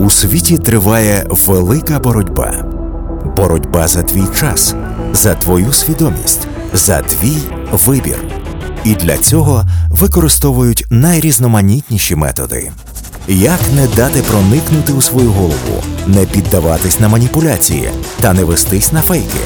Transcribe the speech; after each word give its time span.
У 0.00 0.10
світі 0.10 0.58
триває 0.58 1.26
велика 1.30 1.98
боротьба. 1.98 2.64
Боротьба 3.36 3.88
за 3.88 4.02
твій 4.02 4.24
час, 4.40 4.74
за 5.12 5.34
твою 5.34 5.72
свідомість, 5.72 6.40
за 6.72 7.00
твій 7.00 7.36
вибір. 7.72 8.24
І 8.84 8.94
для 8.94 9.16
цього 9.16 9.64
використовують 9.90 10.86
найрізноманітніші 10.90 12.14
методи. 12.16 12.70
Як 13.28 13.60
не 13.76 13.86
дати 13.86 14.22
проникнути 14.22 14.92
у 14.92 15.02
свою 15.02 15.30
голову, 15.30 15.82
не 16.06 16.26
піддаватись 16.26 17.00
на 17.00 17.08
маніпуляції 17.08 17.90
та 18.20 18.32
не 18.32 18.44
вестись 18.44 18.92
на 18.92 19.02
фейки. 19.02 19.40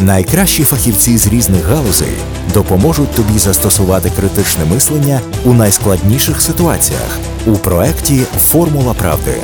Найкращі 0.00 0.64
фахівці 0.64 1.18
з 1.18 1.26
різних 1.26 1.66
галузей 1.66 2.16
допоможуть 2.54 3.12
тобі 3.12 3.38
застосувати 3.38 4.10
критичне 4.16 4.64
мислення 4.64 5.20
у 5.44 5.52
найскладніших 5.52 6.40
ситуаціях 6.40 7.18
у 7.46 7.52
проекті 7.52 8.20
Формула 8.38 8.94
правди. 8.94 9.34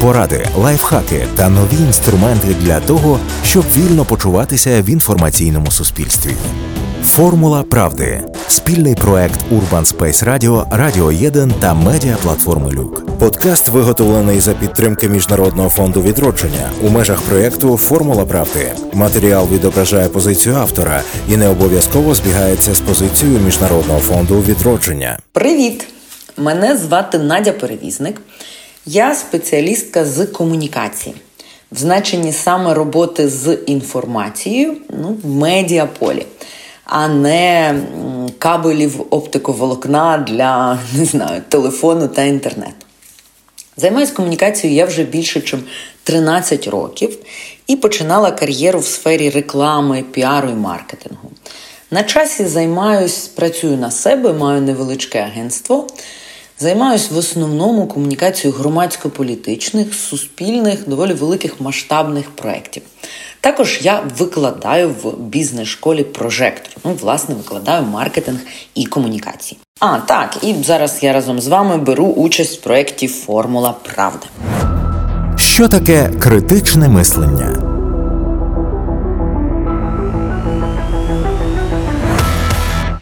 Поради, 0.00 0.46
лайфхаки 0.56 1.26
та 1.36 1.48
нові 1.48 1.76
інструменти 1.86 2.54
для 2.60 2.80
того, 2.80 3.18
щоб 3.44 3.64
вільно 3.76 4.04
почуватися 4.04 4.82
в 4.82 4.88
інформаційному 4.88 5.70
суспільстві. 5.70 6.30
Формула 7.04 7.62
правди 7.62 8.22
спільний 8.48 8.94
проект 8.94 9.40
Urban 9.52 9.96
Space 9.96 10.24
Radio, 10.24 10.76
Радіо 10.76 11.06
1 11.06 11.54
та 11.60 11.74
медіаплатформи 11.74 12.70
Люк. 12.70 13.18
Подкаст 13.18 13.68
виготовлений 13.68 14.40
за 14.40 14.52
підтримки 14.52 15.08
Міжнародного 15.08 15.68
фонду 15.68 16.02
відродження 16.02 16.70
у 16.82 16.90
межах 16.90 17.20
проєкту 17.20 17.76
Формула 17.76 18.24
правди. 18.24 18.72
Матеріал 18.92 19.48
відображає 19.52 20.08
позицію 20.08 20.54
автора 20.54 21.02
і 21.28 21.36
не 21.36 21.48
обов'язково 21.48 22.14
збігається 22.14 22.74
з 22.74 22.80
позицією 22.80 23.38
Міжнародного 23.38 24.00
фонду 24.00 24.40
відродження. 24.40 25.18
Привіт! 25.32 25.86
Мене 26.36 26.76
звати 26.76 27.18
Надя 27.18 27.52
Перевізник. 27.52 28.20
Я 28.86 29.14
спеціалістка 29.14 30.04
з 30.04 30.26
комунікації. 30.26 31.14
В 31.72 31.78
значенні 31.78 32.32
саме 32.32 32.74
роботи 32.74 33.28
з 33.28 33.58
інформацією 33.66 34.76
ну, 34.90 35.18
в 35.22 35.30
медіаполі 35.30 36.26
а 36.90 37.08
не 37.08 37.74
кабелів 38.38 39.06
оптиковолокна 39.10 40.18
для 40.18 40.78
не 40.98 41.04
знаю, 41.04 41.42
телефону 41.48 42.08
та 42.08 42.22
інтернету. 42.22 42.72
Займаюся 43.76 44.12
комунікацією 44.12 44.78
я 44.78 44.86
вже 44.86 45.02
більше, 45.02 45.40
ніж 45.40 45.54
13 46.02 46.68
років, 46.68 47.18
і 47.66 47.76
починала 47.76 48.30
кар'єру 48.30 48.78
в 48.78 48.84
сфері 48.84 49.30
реклами, 49.30 50.04
піару 50.10 50.48
і 50.48 50.54
маркетингу. 50.54 51.30
На 51.90 52.02
часі 52.02 52.46
займаюсь, 52.46 53.26
працюю 53.26 53.76
на 53.76 53.90
себе, 53.90 54.32
маю 54.32 54.62
невеличке 54.62 55.18
агентство. 55.18 55.86
Займаюсь 56.62 57.10
в 57.10 57.16
основному 57.16 57.86
комунікацією 57.86 58.58
громадсько-політичних, 58.58 59.94
суспільних, 59.94 60.88
доволі 60.88 61.12
великих 61.12 61.60
масштабних 61.60 62.30
проєктів. 62.30 62.82
Також 63.40 63.80
я 63.82 64.02
викладаю 64.18 64.94
в 65.02 65.18
бізнес-школі 65.18 66.04
прожектор. 66.04 66.72
Ну, 66.84 66.96
власне, 67.00 67.34
викладаю 67.34 67.82
маркетинг 67.82 68.38
і 68.74 68.86
комунікації. 68.86 69.58
А, 69.80 69.98
так, 69.98 70.36
і 70.42 70.54
зараз 70.64 70.98
я 71.02 71.12
разом 71.12 71.40
з 71.40 71.48
вами 71.48 71.76
беру 71.76 72.06
участь 72.06 72.60
в 72.60 72.62
проєкті 72.62 73.08
Формула 73.08 73.74
Правда. 73.94 74.26
Що 75.36 75.68
таке 75.68 76.10
критичне 76.20 76.88
мислення? 76.88 77.56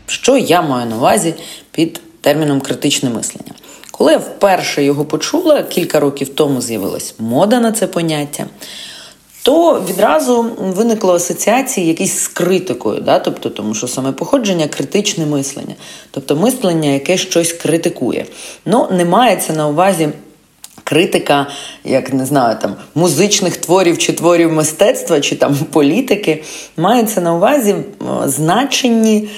Що 0.07 0.37
я 0.37 0.63
маю 0.63 0.87
на 0.91 0.97
увазі 0.97 1.35
під 1.71 2.01
терміном 2.29 2.61
критичне 2.61 3.11
мислення? 3.11 3.53
Коли 3.91 4.13
я 4.13 4.19
вперше 4.19 4.85
його 4.85 5.05
почула, 5.05 5.63
кілька 5.63 6.01
років 6.01 6.29
тому 6.29 6.61
з'явилась 6.61 7.15
мода 7.19 7.61
на 7.61 7.73
це 7.73 7.87
поняття 7.87 8.47
то 9.43 9.85
відразу 9.89 10.47
виникло 10.59 11.15
асоціації 11.15 11.87
якісь 11.87 12.19
з 12.19 12.29
критикою, 12.29 13.01
да? 13.01 13.19
тобто, 13.19 13.51
тому 13.51 13.75
що 13.75 13.89
саме 13.89 14.13
походження 14.13 14.69
критичне 14.69 15.27
мислення, 15.27 15.75
тобто 16.11 16.37
мислення, 16.37 16.91
яке 16.91 17.17
щось 17.17 17.53
критикує. 17.53 18.27
Ну, 18.67 18.89
не 18.91 19.05
мається 19.05 19.53
на 19.53 19.69
увазі. 19.69 20.09
Критика, 20.85 21.47
як 21.85 22.13
не 22.13 22.27
знаю, 22.27 22.57
там 22.63 22.77
музичних 22.95 23.57
творів 23.57 23.99
чи 23.99 24.13
творів 24.13 24.53
мистецтва, 24.53 25.21
чи 25.21 25.37
там 25.37 25.57
політики, 25.73 26.45
мається 26.77 27.21
на 27.21 27.35
увазі 27.35 27.75
значенні 28.25 29.29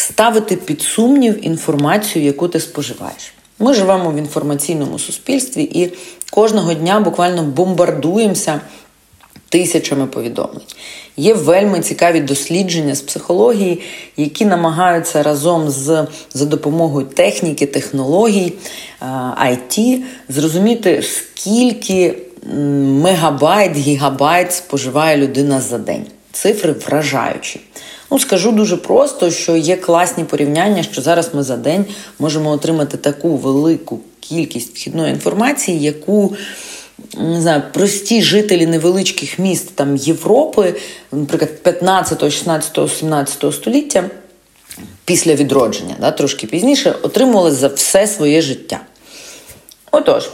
ставити 0.00 0.56
під 0.56 0.82
сумнів 0.82 1.46
інформацію, 1.46 2.24
яку 2.24 2.48
ти 2.48 2.60
споживаєш. 2.60 3.32
Ми 3.58 3.74
живемо 3.74 4.10
в 4.10 4.16
інформаційному 4.16 4.98
суспільстві 4.98 5.62
і 5.62 5.92
кожного 6.30 6.74
дня 6.74 7.00
буквально 7.00 7.42
бомбардуємося 7.42 8.60
тисячами 9.48 10.06
повідомлень. 10.06 10.62
Є 11.16 11.34
вельми 11.34 11.80
цікаві 11.80 12.20
дослідження 12.20 12.94
з 12.94 13.00
психології, 13.00 13.80
які 14.16 14.44
намагаються 14.44 15.22
разом 15.22 15.70
з 15.70 16.06
за 16.34 16.44
допомогою 16.44 17.06
техніки, 17.06 17.66
технологій 17.66 18.52
IT 19.42 20.02
зрозуміти, 20.28 21.02
скільки 21.02 22.18
мегабайт, 23.02 23.76
гігабайт 23.76 24.52
споживає 24.52 25.16
людина 25.16 25.60
за 25.60 25.78
день. 25.78 26.06
Цифри 26.32 26.72
вражаючі. 26.72 27.60
Ну, 28.10 28.18
скажу 28.18 28.52
дуже 28.52 28.76
просто, 28.76 29.30
що 29.30 29.56
є 29.56 29.76
класні 29.76 30.24
порівняння, 30.24 30.82
що 30.82 31.02
зараз 31.02 31.34
ми 31.34 31.42
за 31.42 31.56
день 31.56 31.84
можемо 32.18 32.50
отримати 32.50 32.96
таку 32.96 33.36
велику 33.36 34.00
кількість 34.20 34.76
вхідної 34.76 35.12
інформації, 35.12 35.80
яку 35.80 36.36
не 37.18 37.40
знаю, 37.40 37.62
прості 37.72 38.22
жителі 38.22 38.66
невеличких 38.66 39.38
міст 39.38 39.74
там 39.74 39.96
Європи, 39.96 40.74
наприклад, 41.12 41.62
15, 41.62 42.20
16, 42.20 42.90
17 42.98 43.54
століття. 43.54 44.04
Після 45.04 45.34
відродження, 45.34 45.96
да, 46.00 46.10
трошки 46.10 46.46
пізніше, 46.46 46.94
отримували 47.02 47.50
за 47.50 47.68
все 47.68 48.06
своє 48.06 48.42
життя. 48.42 48.80
Отож, 49.90 50.30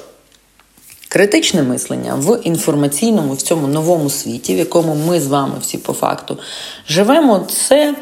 критичне 1.14 1.62
мислення 1.62 2.14
в 2.14 2.40
інформаційному, 2.42 3.32
в 3.32 3.42
цьому 3.42 3.66
новому 3.66 4.10
світі, 4.10 4.54
в 4.54 4.58
якому 4.58 4.96
ми 5.08 5.20
з 5.20 5.26
вами 5.26 5.54
всі 5.60 5.78
по 5.78 5.92
факту 5.92 6.38
живемо, 6.88 7.46
це 7.68 7.94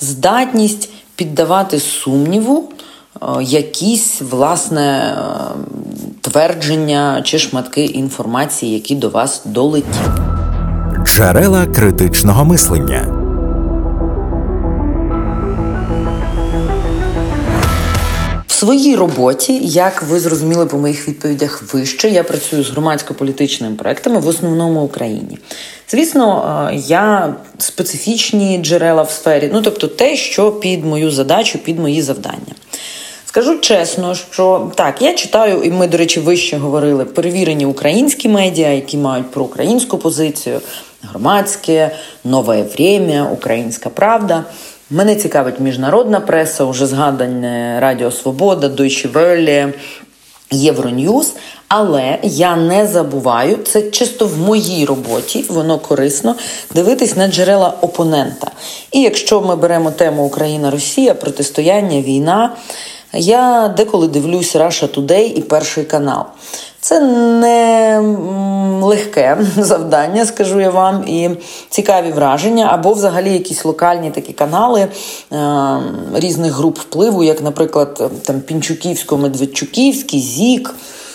здатність 0.00 0.90
піддавати 1.16 1.80
сумніву 1.80 2.68
е, 3.22 3.26
якісь, 3.42 4.22
власне, 4.30 5.16
е, 5.18 5.24
твердження 6.20 7.22
чи 7.24 7.38
шматки 7.38 7.84
інформації, 7.84 8.74
які 8.74 8.94
до 8.94 9.08
вас 9.08 9.42
долетіли. 9.44 10.14
Джерела 11.04 11.66
критичного 11.66 12.44
мислення. 12.44 13.19
Своїй 18.60 18.96
роботі, 18.96 19.60
як 19.62 20.02
ви 20.02 20.20
зрозуміли 20.20 20.66
по 20.66 20.76
моїх 20.76 21.08
відповідях 21.08 21.62
вище, 21.72 22.08
я 22.08 22.24
працюю 22.24 22.64
з 22.64 22.70
громадсько-політичними 22.70 23.74
проектами 23.74 24.20
в 24.20 24.28
основному 24.28 24.82
Україні. 24.82 25.38
Звісно, 25.88 26.68
е, 26.72 26.76
я 26.86 27.34
специфічні 27.58 28.58
джерела 28.62 29.02
в 29.02 29.10
сфері, 29.10 29.50
ну 29.52 29.62
тобто 29.62 29.86
те, 29.86 30.16
що 30.16 30.52
під 30.52 30.84
мою 30.84 31.10
задачу, 31.10 31.58
під 31.58 31.78
мої 31.78 32.02
завдання. 32.02 32.54
Скажу 33.26 33.58
чесно, 33.58 34.14
що 34.14 34.72
так, 34.74 35.02
я 35.02 35.14
читаю, 35.14 35.62
і 35.62 35.70
ми, 35.70 35.88
до 35.88 35.98
речі, 35.98 36.20
вище 36.20 36.56
говорили 36.56 37.04
перевірені 37.04 37.66
українські 37.66 38.28
медіа, 38.28 38.68
які 38.68 38.96
мають 38.96 39.30
про 39.30 39.44
українську 39.44 39.98
позицію, 39.98 40.60
громадське, 41.02 41.90
нове 42.24 42.62
время, 42.62 43.30
українська 43.32 43.90
правда. 43.90 44.44
Мене 44.92 45.16
цікавить 45.16 45.60
міжнародна 45.60 46.20
преса, 46.20 46.64
уже 46.64 46.86
згадане 46.86 47.78
Радіо 47.80 48.10
Свобода, 48.10 48.66
Deutsche 48.66 49.12
Welle, 49.12 49.72
Євроньюз. 50.50 51.32
Але 51.68 52.18
я 52.22 52.56
не 52.56 52.86
забуваю, 52.86 53.56
це 53.56 53.82
чисто 53.82 54.26
в 54.26 54.38
моїй 54.38 54.84
роботі, 54.84 55.44
воно 55.48 55.78
корисно 55.78 56.34
дивитись 56.74 57.16
на 57.16 57.28
джерела 57.28 57.74
опонента. 57.80 58.50
І 58.92 59.00
якщо 59.00 59.40
ми 59.40 59.56
беремо 59.56 59.90
тему 59.90 60.24
Україна-Росія, 60.24 61.14
протистояння, 61.14 62.00
війна. 62.00 62.56
Я 63.12 63.74
деколи 63.76 64.08
дивлюсь 64.08 64.56
Russia 64.56 64.94
Today 64.94 65.32
і 65.34 65.40
перший 65.40 65.84
канал. 65.84 66.24
Це 66.80 67.00
не 67.00 68.00
легке 68.82 69.38
завдання, 69.56 70.26
скажу 70.26 70.60
я 70.60 70.70
вам, 70.70 71.08
і 71.08 71.30
цікаві 71.70 72.12
враження, 72.12 72.68
або 72.72 72.92
взагалі 72.92 73.32
якісь 73.32 73.64
локальні 73.64 74.10
такі 74.10 74.32
канали 74.32 74.80
е, 74.80 74.88
різних 76.14 76.52
груп 76.52 76.78
впливу, 76.78 77.24
як, 77.24 77.42
наприклад, 77.42 78.10
там 78.24 78.36
Пінчуківсько-Медведчуківський, 78.36 80.20
Зік. 80.20 80.74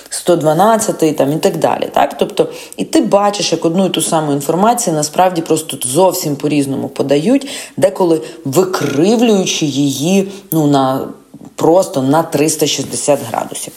112 0.09 1.17
там 1.17 1.31
і 1.33 1.35
так 1.35 1.57
далі. 1.57 1.89
Так? 1.93 2.17
Тобто, 2.17 2.47
і 2.77 2.85
ти 2.85 3.01
бачиш, 3.01 3.51
як 3.51 3.65
одну 3.65 3.85
і 3.85 3.89
ту 3.89 4.01
саму 4.01 4.31
інформацію 4.31 4.95
насправді 4.95 5.41
просто 5.41 5.77
зовсім 5.87 6.35
по-різному 6.35 6.89
подають, 6.89 7.47
деколи 7.77 8.21
викривлюючи 8.45 9.65
її 9.65 10.31
ну, 10.51 10.67
на 10.67 11.07
просто 11.55 12.01
на 12.01 12.23
360 12.23 13.19
градусів. 13.29 13.73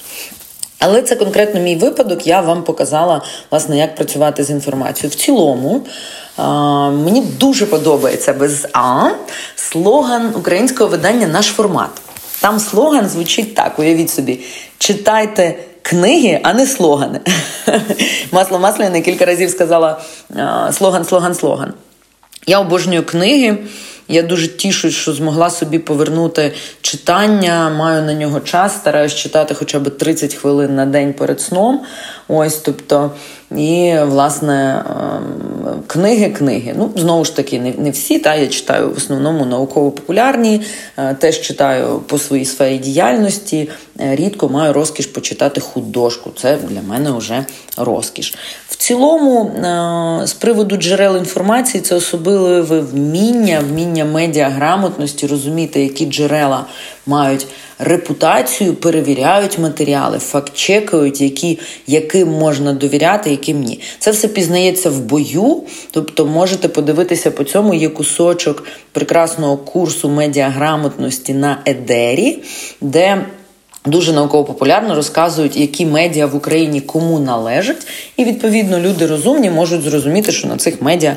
Але 0.79 1.03
це 1.03 1.17
конкретно 1.17 1.61
мій 1.61 1.77
випадок. 1.77 2.27
Я 2.27 2.41
вам 2.41 2.63
показала, 2.63 3.23
власне, 3.51 3.79
як 3.79 3.95
працювати 3.95 4.45
з 4.45 4.51
інформацією. 4.51 5.11
В 5.11 5.15
цілому 5.15 5.87
мені 7.05 7.23
дуже 7.41 7.67
подобається 7.67 8.33
без 8.33 8.67
А 8.73 9.11
слоган 9.57 10.33
українського 10.37 10.91
видання 10.91 11.27
Наш 11.27 11.47
формат. 11.47 11.91
Там 12.41 12.61
слоган 12.61 13.09
звучить 13.09 13.55
так: 13.55 13.79
уявіть 13.79 14.11
собі, 14.11 14.41
читайте. 14.79 15.55
Книги, 15.83 16.41
а 16.43 16.53
не 16.53 16.67
слогани. 16.67 17.21
Масло 18.33 18.59
Масляне 18.59 19.01
кілька 19.01 19.25
разів 19.25 19.51
сказала 19.51 20.01
слоган, 20.73 21.05
слоган, 21.05 21.35
слоган. 21.35 21.73
Я 22.47 22.61
обожнюю 22.61 23.07
книги. 23.07 23.59
Я 24.09 24.23
дуже 24.23 24.49
тішусь, 24.49 24.95
що 24.95 25.13
змогла 25.13 25.51
собі 25.51 25.79
повернути 25.79 26.53
читання, 26.81 27.71
маю 27.71 28.03
на 28.03 28.15
нього 28.15 28.41
час, 28.41 28.75
стараюсь 28.75 29.15
читати 29.15 29.55
хоча 29.55 29.79
б 29.79 29.91
30 29.91 30.35
хвилин 30.35 30.77
на 30.77 30.87
день 30.87 31.13
перед 31.13 31.41
сном. 31.41 31.83
Ось, 32.29 32.57
тобто, 32.57 33.11
і, 33.57 33.95
власне, 34.05 34.85
ем, 34.91 35.83
книги, 35.87 36.31
книги. 36.31 36.75
Ну, 36.79 36.91
знову 36.97 37.25
ж 37.25 37.37
таки, 37.37 37.75
не 37.79 37.91
всі. 37.91 38.19
Та, 38.19 38.35
Я 38.35 38.47
читаю 38.47 38.91
в 38.91 38.97
основному 38.97 39.45
науково-популярні, 39.45 40.61
е, 40.97 41.15
теж 41.15 41.41
читаю 41.41 42.03
по 42.07 42.19
своїй 42.19 42.45
сфері 42.45 42.79
діяльності. 42.79 43.71
Е, 44.01 44.17
рідко 44.17 44.49
маю 44.49 44.73
розкіш 44.73 45.07
почитати 45.07 45.61
художку. 45.61 46.31
Це 46.37 46.57
для 46.57 46.83
мене 46.83 47.11
вже 47.11 47.45
розкіш. 47.77 48.35
В 48.69 48.77
цілому, 48.77 49.45
е, 49.45 50.27
з 50.27 50.33
приводу 50.33 50.77
джерел 50.77 51.17
інформації, 51.17 51.81
це 51.81 51.95
особливе 51.95 52.81
вміння, 52.81 53.61
вміння 53.69 54.05
медіаграмотності, 54.05 55.27
розуміти, 55.27 55.83
які 55.83 56.07
джерела 56.07 56.67
мають 57.07 57.47
репутацію, 57.79 58.75
перевіряють 58.75 59.59
матеріали, 59.59 60.19
факт-чекають, 60.19 61.21
які, 61.21 61.59
яким 61.87 62.29
можна 62.29 62.73
довіряти, 62.73 63.31
яким 63.31 63.61
ні. 63.61 63.81
Це 63.99 64.11
все 64.11 64.29
пізнається 64.29 64.91
в 64.91 65.01
бою, 65.01 65.63
тобто 65.91 66.27
можете 66.27 66.69
подивитися 66.69 67.31
по 67.31 67.45
цьому. 67.45 67.75
Є 67.75 67.89
кусочок 67.89 68.65
прекрасного 68.93 69.57
курсу 69.57 70.09
медіаграмотності 70.09 71.35
на 71.35 71.63
Едері, 71.67 72.43
де 72.81 73.27
Дуже 73.87 74.13
науково-популярно 74.13 74.95
розказують, 74.95 75.57
які 75.57 75.87
медіа 75.87 76.27
в 76.27 76.37
Україні 76.37 76.81
кому 76.81 77.19
належать, 77.21 77.87
і 78.17 78.25
відповідно 78.25 78.81
люди 78.81 79.07
розумні 79.07 79.51
можуть 79.51 79.83
зрозуміти, 79.83 80.33
що 80.33 80.49
на 80.49 80.57
цих 80.57 80.83
медіа 80.83 81.17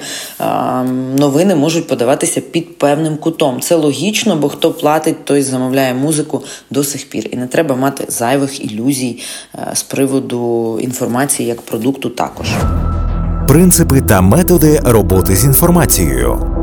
новини 1.18 1.56
можуть 1.56 1.88
подаватися 1.88 2.42
під 2.42 2.78
певним 2.78 3.18
кутом. 3.18 3.62
Це 3.62 3.76
логічно, 3.76 4.36
бо 4.36 4.50
хто 4.50 4.72
платить, 4.72 5.26
той 5.26 5.42
замовляє 5.42 5.94
музику 5.94 6.44
до 6.70 6.84
сих 6.84 7.10
пір. 7.10 7.30
І 7.32 7.36
не 7.36 7.48
треба 7.48 7.76
мати 7.76 8.06
зайвих 8.08 8.66
ілюзій 8.66 9.20
з 9.74 9.84
приводу 9.84 10.80
інформації 10.82 11.50
як 11.50 11.62
продукту. 11.62 12.10
Також 12.10 12.48
принципи 13.52 14.02
та 14.02 14.22
методи 14.22 14.80
роботи 14.84 15.36
з 15.36 15.46
інформацією. 15.46 16.61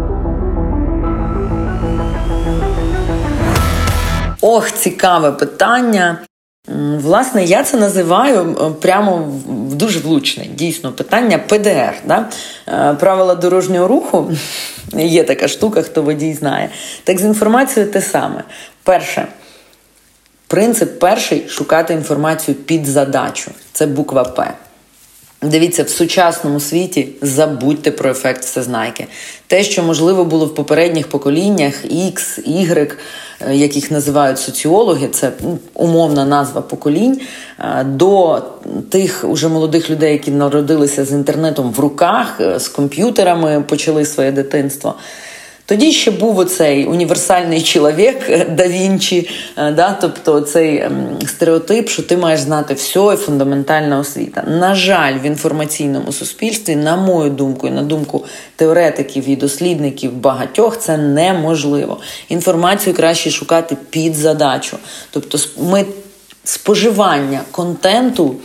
Ох, 4.40 4.72
цікаве 4.72 5.32
питання. 5.32 6.18
Власне, 6.96 7.44
я 7.44 7.62
це 7.62 7.76
називаю 7.76 8.54
прямо 8.80 9.32
дуже 9.72 10.00
влучне, 10.00 10.46
дійсно, 10.54 10.92
питання 10.92 11.38
ПДР. 11.38 11.94
Да? 12.06 12.28
Е, 12.68 12.94
правила 12.94 13.34
дорожнього 13.34 13.88
руху 13.88 14.32
є 14.92 15.24
така 15.24 15.48
штука, 15.48 15.82
хто 15.82 16.02
водій 16.02 16.34
знає. 16.34 16.70
Так 17.04 17.18
з 17.18 17.24
інформацією 17.24 17.92
те 17.92 18.02
саме. 18.02 18.44
Перше, 18.82 19.26
принцип 20.46 20.98
перший 20.98 21.48
шукати 21.48 21.94
інформацію 21.94 22.54
під 22.54 22.86
задачу. 22.86 23.50
Це 23.72 23.86
буква 23.86 24.24
П. 24.24 24.54
Дивіться, 25.42 25.82
в 25.82 25.88
сучасному 25.88 26.60
світі 26.60 27.08
забудьте 27.22 27.90
про 27.90 28.10
ефект 28.10 28.44
всезнайки. 28.44 29.06
Те, 29.46 29.62
що 29.62 29.82
можливо 29.82 30.24
було 30.24 30.46
в 30.46 30.54
попередніх 30.54 31.08
поколіннях 31.08 31.84
X, 31.84 32.40
Y, 32.48 32.92
їх 33.76 33.90
називають 33.90 34.38
соціологи, 34.38 35.08
це 35.08 35.32
ну, 35.42 35.58
умовна 35.74 36.24
назва 36.24 36.60
поколінь, 36.60 37.20
е, 37.60 37.84
до 37.84 38.42
тих 38.90 39.24
уже 39.24 39.48
молодих 39.48 39.90
людей, 39.90 40.12
які 40.12 40.30
народилися 40.30 41.04
з 41.04 41.12
інтернетом 41.12 41.72
в 41.72 41.78
руках, 41.80 42.40
е, 42.40 42.60
з 42.60 42.68
комп'ютерами, 42.68 43.64
почали 43.68 44.04
своє 44.04 44.32
дитинство. 44.32 44.94
Тоді 45.68 45.92
ще 45.92 46.10
був 46.10 46.38
оцей 46.38 46.86
універсальний 46.86 47.62
чоловік 47.62 48.16
да 48.50 48.68
Вінчі, 48.68 49.30
е, 49.56 49.72
да, 49.72 49.98
тобто 50.00 50.40
цей 50.40 50.78
ем, 50.78 51.18
стереотип, 51.26 51.88
що 51.88 52.02
ти 52.02 52.16
маєш 52.16 52.40
знати 52.40 52.74
все 52.74 53.00
і 53.14 53.16
фундаментальна 53.16 53.98
освіта. 53.98 54.42
На 54.42 54.74
жаль, 54.74 55.18
в 55.18 55.22
інформаційному 55.22 56.12
суспільстві, 56.12 56.76
на 56.76 56.96
мою 56.96 57.30
думку, 57.30 57.68
і 57.68 57.70
на 57.70 57.82
думку 57.82 58.24
теоретиків 58.56 59.28
і 59.28 59.36
дослідників 59.36 60.12
багатьох, 60.12 60.78
це 60.78 60.96
неможливо. 60.96 62.00
Інформацію 62.28 62.96
краще 62.96 63.30
шукати 63.30 63.76
під 63.90 64.14
задачу. 64.14 64.76
Тобто, 65.10 65.38
ми 65.58 65.84
споживання 66.44 67.40
контенту 67.50 68.36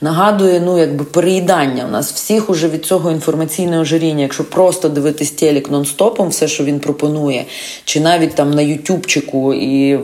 нагадує 0.00 0.60
ну, 0.60 0.78
якби 0.78 1.04
переїдання. 1.04 1.84
У 1.84 1.90
нас 1.90 2.12
всіх 2.12 2.50
уже 2.50 2.68
від 2.68 2.86
цього 2.86 3.10
інформаційного 3.10 3.82
ожиріння, 3.82 4.22
якщо 4.22 4.44
просто 4.44 4.88
дивитись 4.88 5.30
телек 5.30 5.70
нон-стопом, 5.70 6.28
все, 6.28 6.48
що 6.48 6.64
він 6.64 6.80
пропонує, 6.80 7.44
чи 7.84 8.00
навіть 8.00 8.34
там 8.34 8.50
на 8.50 8.62
Ютубчику 8.62 9.54
і 9.54 9.98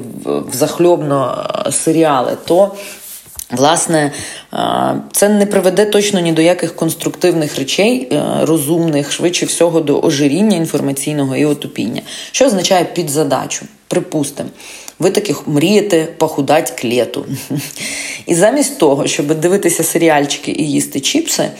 захльобно 0.52 1.46
е, 1.66 1.72
серіали, 1.72 2.36
то. 2.44 2.72
Власне, 3.50 4.12
е, 4.54 4.94
це 5.12 5.28
не 5.28 5.46
приведе 5.46 5.84
точно 5.86 6.20
ні 6.20 6.32
до 6.32 6.42
яких 6.42 6.76
конструктивних 6.76 7.58
речей, 7.58 8.08
е, 8.12 8.22
розумних, 8.42 9.12
швидше 9.12 9.46
всього, 9.46 9.80
до 9.80 10.00
ожиріння 10.00 10.56
інформаційного 10.56 11.36
і 11.36 11.44
отупіння, 11.44 12.02
що 12.32 12.46
означає 12.46 12.84
під 12.84 13.10
задачу. 13.10 13.66
Припустимо, 13.88 14.48
ви 14.98 15.10
таки 15.10 15.34
мрієте 15.46 16.08
похудати 16.18 16.72
клету. 16.80 17.26
І 18.26 18.34
замість 18.34 18.78
того, 18.78 19.06
щоб 19.06 19.34
дивитися 19.34 19.84
серіальчики 19.84 20.50
і 20.58 20.70
їсти 20.70 21.00
чіпси, 21.00 21.50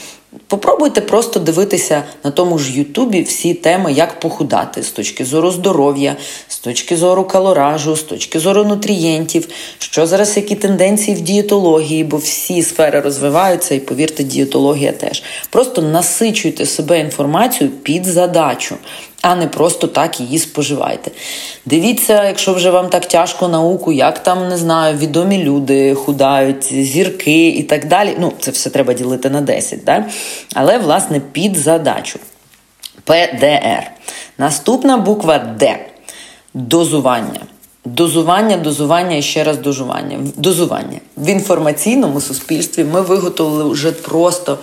попробуйте 0.47 1.01
просто 1.01 1.41
дивитися 1.41 2.03
на 2.25 2.31
тому 2.31 2.59
ж 2.59 2.79
Ютубі 2.79 3.23
всі 3.23 3.55
теми, 3.55 3.93
як 3.93 4.21
похудати 4.21 4.83
з 4.83 4.91
точки 4.91 5.25
зору 5.25 5.51
здоров'я, 5.51 6.17
з 6.49 6.59
точки 6.59 6.97
зору 6.97 7.25
калоражу, 7.25 7.97
з 7.97 8.03
точки 8.03 8.41
зору 8.41 8.65
нутрієнтів, 8.65 9.49
що 9.79 10.07
зараз 10.07 10.37
які 10.37 10.55
тенденції 10.55 11.17
в 11.17 11.21
дієтології, 11.21 12.05
бо 12.05 12.17
всі 12.17 12.63
сфери 12.63 13.01
розвиваються, 13.01 13.75
і 13.75 13.81
повірте, 13.81 14.25
дієтологія 14.25 14.93
теж. 14.93 15.23
Просто 15.51 15.83
насичуйте 15.83 16.67
себе 16.67 17.01
інформацією 17.01 17.77
під 17.77 18.05
задачу 18.05 18.77
а 19.25 19.35
не 19.35 19.47
просто 19.47 19.87
так 19.87 20.21
її 20.21 20.39
споживайте. 20.39 21.11
Дивіться, 21.67 22.25
якщо 22.25 22.55
вже 22.55 22.71
вам 22.71 22.89
так 22.89 23.07
тяжко 23.07 23.49
науку, 23.49 23.93
як 23.93 24.23
там 24.23 24.49
не 24.49 24.57
знаю, 24.57 24.97
відомі 24.97 25.45
люди 25.45 25.95
худають, 25.95 26.65
зірки 26.65 27.49
і 27.49 27.63
так 27.63 27.89
далі. 27.89 28.17
Ну, 28.21 28.33
це 28.41 28.51
все 28.51 28.71
треба 28.71 28.95
ділити 28.95 29.31
на 29.31 29.41
10, 29.41 29.85
да? 29.85 30.05
але, 30.55 30.79
власне, 30.79 31.21
під 31.33 31.57
задачу. 31.57 32.19
ПДР. 33.05 33.91
Наступна 34.39 34.97
буква 34.97 35.39
Д. 35.39 35.79
Дозування. 36.55 37.41
Дозування, 37.85 38.57
дозування 38.57 39.17
і 39.17 39.23
ще 39.23 39.45
раз 39.45 39.59
дозування. 39.59 40.19
Дозування. 40.37 40.99
В 41.17 41.29
інформаційному 41.29 42.21
суспільстві 42.21 42.85
ми 42.85 43.01
виготовили 43.01 43.71
вже 43.71 43.93
просто 43.93 44.59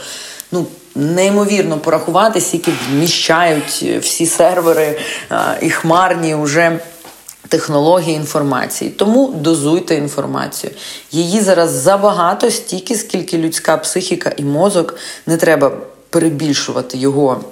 ну, 0.51 0.65
неймовірно 0.95 1.77
порахувати, 1.77 2.41
скільки 2.41 2.71
вміщають 2.91 3.85
всі 4.01 4.25
сервери 4.25 4.99
і 5.61 5.69
хмарні 5.69 6.35
вже. 6.35 6.79
Технології 7.47 8.15
інформації, 8.15 8.91
тому 8.91 9.33
дозуйте 9.37 9.95
інформацію. 9.95 10.73
Її 11.11 11.41
зараз 11.41 11.69
забагато, 11.69 12.51
стільки, 12.51 12.95
скільки 12.95 13.37
людська 13.37 13.77
психіка 13.77 14.33
і 14.37 14.43
мозок 14.43 14.95
не 15.25 15.37
треба 15.37 15.71
перебільшувати 16.09 16.97
його 16.97 17.43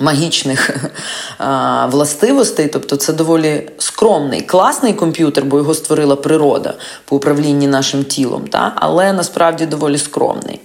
магічних 0.00 0.70
властивостей, 1.88 2.68
тобто 2.68 2.96
це 2.96 3.12
доволі 3.12 3.70
скромний, 3.78 4.40
класний 4.40 4.94
комп'ютер, 4.94 5.44
бо 5.44 5.56
його 5.56 5.74
створила 5.74 6.16
природа 6.16 6.74
по 7.04 7.16
управлінні 7.16 7.66
нашим 7.66 8.04
тілом, 8.04 8.48
та? 8.48 8.72
але 8.76 9.12
насправді 9.12 9.66
доволі 9.66 9.98
скромний. 9.98 10.60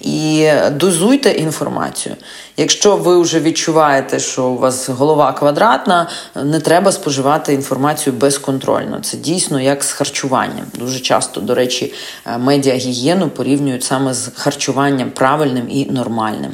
І 0.00 0.48
дозуйте 0.72 1.30
інформацію. 1.30 2.16
Якщо 2.56 2.96
ви 2.96 3.20
вже 3.20 3.40
відчуваєте, 3.40 4.18
що 4.18 4.44
у 4.44 4.58
вас 4.58 4.88
голова 4.88 5.32
квадратна, 5.32 6.08
не 6.44 6.60
треба 6.60 6.92
споживати 6.92 7.54
інформацію 7.54 8.12
безконтрольно. 8.12 9.00
Це 9.02 9.16
дійсно 9.16 9.60
як 9.60 9.84
з 9.84 9.92
харчуванням. 9.92 10.66
Дуже 10.74 11.00
часто, 11.00 11.40
до 11.40 11.54
речі, 11.54 11.94
е, 12.26 12.38
медіагігієну 12.38 13.28
порівнюють 13.28 13.84
саме 13.84 14.14
з 14.14 14.30
харчуванням 14.34 15.10
правильним 15.10 15.66
і 15.70 15.84
нормальним. 15.90 16.52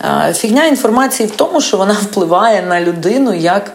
Е, 0.00 0.34
фігня 0.34 0.66
інформації 0.66 1.28
в 1.28 1.36
тому, 1.36 1.60
що 1.60 1.76
вона 1.76 1.92
впливає 2.02 2.62
на 2.62 2.80
людину 2.80 3.34
як 3.34 3.72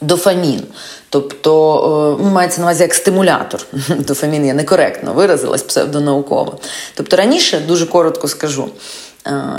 дофамін. 0.00 0.62
Тобто, 1.08 2.18
е, 2.20 2.24
мається 2.24 2.60
на 2.60 2.66
увазі 2.66 2.82
як 2.82 2.94
стимулятор. 2.94 3.66
Дофамін 3.98 4.46
я 4.46 4.54
некоректно 4.54 5.12
виразилась 5.12 5.62
псевдонауково. 5.62 6.58
Тобто 6.94 7.16
раніше, 7.16 7.60
дуже 7.68 7.86
коротко 7.86 8.28
скажу, 8.28 8.68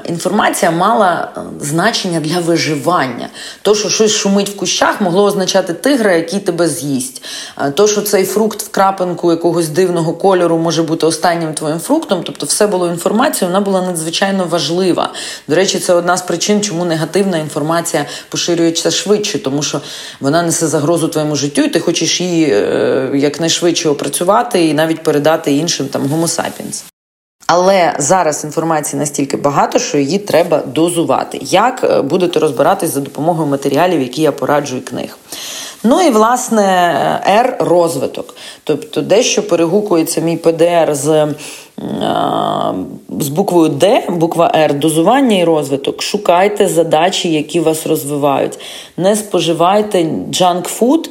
інформація 0.06 0.72
мала 0.72 1.32
е, 1.38 1.42
значення 1.62 2.20
для 2.20 2.40
виживання. 2.40 3.30
То, 3.62 3.76
що 3.76 3.90
щось 3.90 4.12
шумить 4.12 4.50
в 4.50 4.56
кущах, 4.56 5.02
могло 5.02 5.24
означати 5.24 5.74
тигра, 5.74 6.14
який 6.14 6.40
тебе 6.40 6.68
з'їсть. 6.68 7.24
Е, 7.62 7.72
то, 7.72 7.88
що 7.88 8.02
цей 8.02 8.26
фрукт 8.26 8.62
в 8.62 8.72
крапинку 8.72 9.32
якогось 9.32 9.70
дивного 9.70 10.14
кольору 10.14 10.58
може 10.58 10.84
бути 10.84 11.06
останнім 11.06 11.54
твоїм 11.54 11.80
фруктом, 11.80 12.22
тобто 12.26 12.46
все 12.46 12.68
було 12.68 12.88
інформацією, 12.88 13.54
вона 13.54 13.66
була 13.66 13.82
надзвичайно 13.82 14.46
важлива. 14.46 15.14
До 15.48 15.56
речі, 15.56 15.80
це 15.80 15.94
одна 15.94 16.18
з 16.18 16.22
причин, 16.22 16.62
чому 16.62 16.86
негативна 16.86 17.38
інформація 17.38 18.06
поширюється 18.30 18.92
швидше, 18.92 19.40
тому 19.40 19.64
що 19.64 19.82
вона 20.20 20.42
несе 20.42 20.68
загрозу 20.68 21.08
твоєму 21.08 21.36
життю, 21.36 21.62
і 21.62 21.70
ти 21.70 21.80
хочеш 21.80 22.22
її 22.22 22.48
якнайшвидше 23.14 23.90
опрацювати 23.90 24.68
і 24.68 24.74
навіть 24.74 25.04
передати 25.04 25.54
іншим 25.54 25.88
там 25.88 26.04
Homo. 26.08 26.93
Але 27.56 27.94
зараз 27.98 28.44
інформації 28.44 29.00
настільки 29.00 29.38
багато, 29.38 29.80
що 29.80 29.98
її 29.98 30.20
треба 30.20 30.58
дозувати. 30.58 31.40
Як 31.42 31.84
е, 31.84 32.02
будете 32.02 32.40
розбиратись 32.40 32.90
за 32.90 33.02
допомогою 33.02 33.48
матеріалів, 33.50 34.02
які 34.02 34.22
я 34.22 34.32
пораджую 34.32 34.86
книг? 34.86 35.18
Ну 35.84 36.02
і 36.02 36.10
власне 36.10 36.64
Р 37.28 37.58
розвиток. 37.60 38.36
Тобто, 38.64 39.02
дещо 39.02 39.48
перегукується 39.48 40.22
мій 40.22 40.38
ПДР 40.38 40.96
з 40.96 41.28
з 43.20 43.28
буквою 43.28 43.70
Д, 43.70 44.04
буква 44.10 44.52
Р, 44.56 44.74
дозування 44.74 45.38
і 45.38 45.44
розвиток. 45.44 46.02
Шукайте 46.02 46.68
задачі, 46.68 47.32
які 47.34 47.60
вас 47.60 47.88
розвивають. 47.88 48.60
Не 48.98 49.16
споживайте 49.16 50.06
junk 50.32 50.71
food 50.71 51.10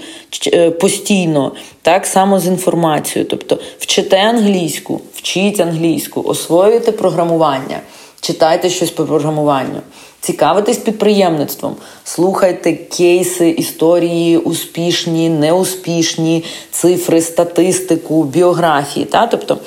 постійно, 0.81 1.53
так 1.83 2.07
само 2.07 2.41
з 2.41 2.47
інформацією. 2.47 3.31
Тобто, 3.31 3.59
вчите 3.79 4.17
англійську, 4.17 5.01
вчіть 5.15 5.61
англійську, 5.61 6.23
освоюйте 6.27 6.93
програмування, 6.93 7.81
читайте 8.21 8.71
щось 8.71 8.91
по 8.91 9.05
програмуванню. 9.05 9.81
Цікавитесь 10.23 10.79
підприємництвом, 10.79 11.77
слухайте 12.05 12.73
кейси, 12.73 13.49
історії, 13.49 14.39
успішні, 14.39 15.29
неуспішні, 15.29 16.45
цифри, 16.71 17.23
статистику, 17.23 18.25
біографії. 18.25 19.07
Та? 19.07 19.27
Тобто 19.27 19.59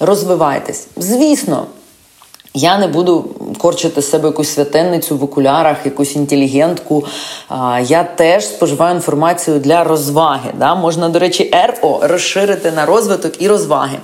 розвивайтесь. 0.00 0.86
Звісно, 0.96 1.66
я 2.54 2.78
не 2.78 2.86
буду 2.86 3.24
корчити 3.58 4.02
себе 4.02 4.28
якусь 4.28 4.48
святенницю 4.48 5.16
в 5.16 5.24
окулярах, 5.24 5.76
якусь 5.84 6.16
інтелігентку. 6.16 7.06
Я 7.82 8.04
теж 8.04 8.46
споживаю 8.46 8.94
інформацію 8.94 9.58
для 9.58 9.84
розваги. 9.84 10.50
Да? 10.58 10.74
Можна, 10.74 11.08
до 11.08 11.18
речі, 11.18 11.54
РО 11.66 12.00
розширити 12.02 12.70
на 12.70 12.86
розвиток 12.86 13.42
і 13.42 13.48
розваги. 13.48 13.98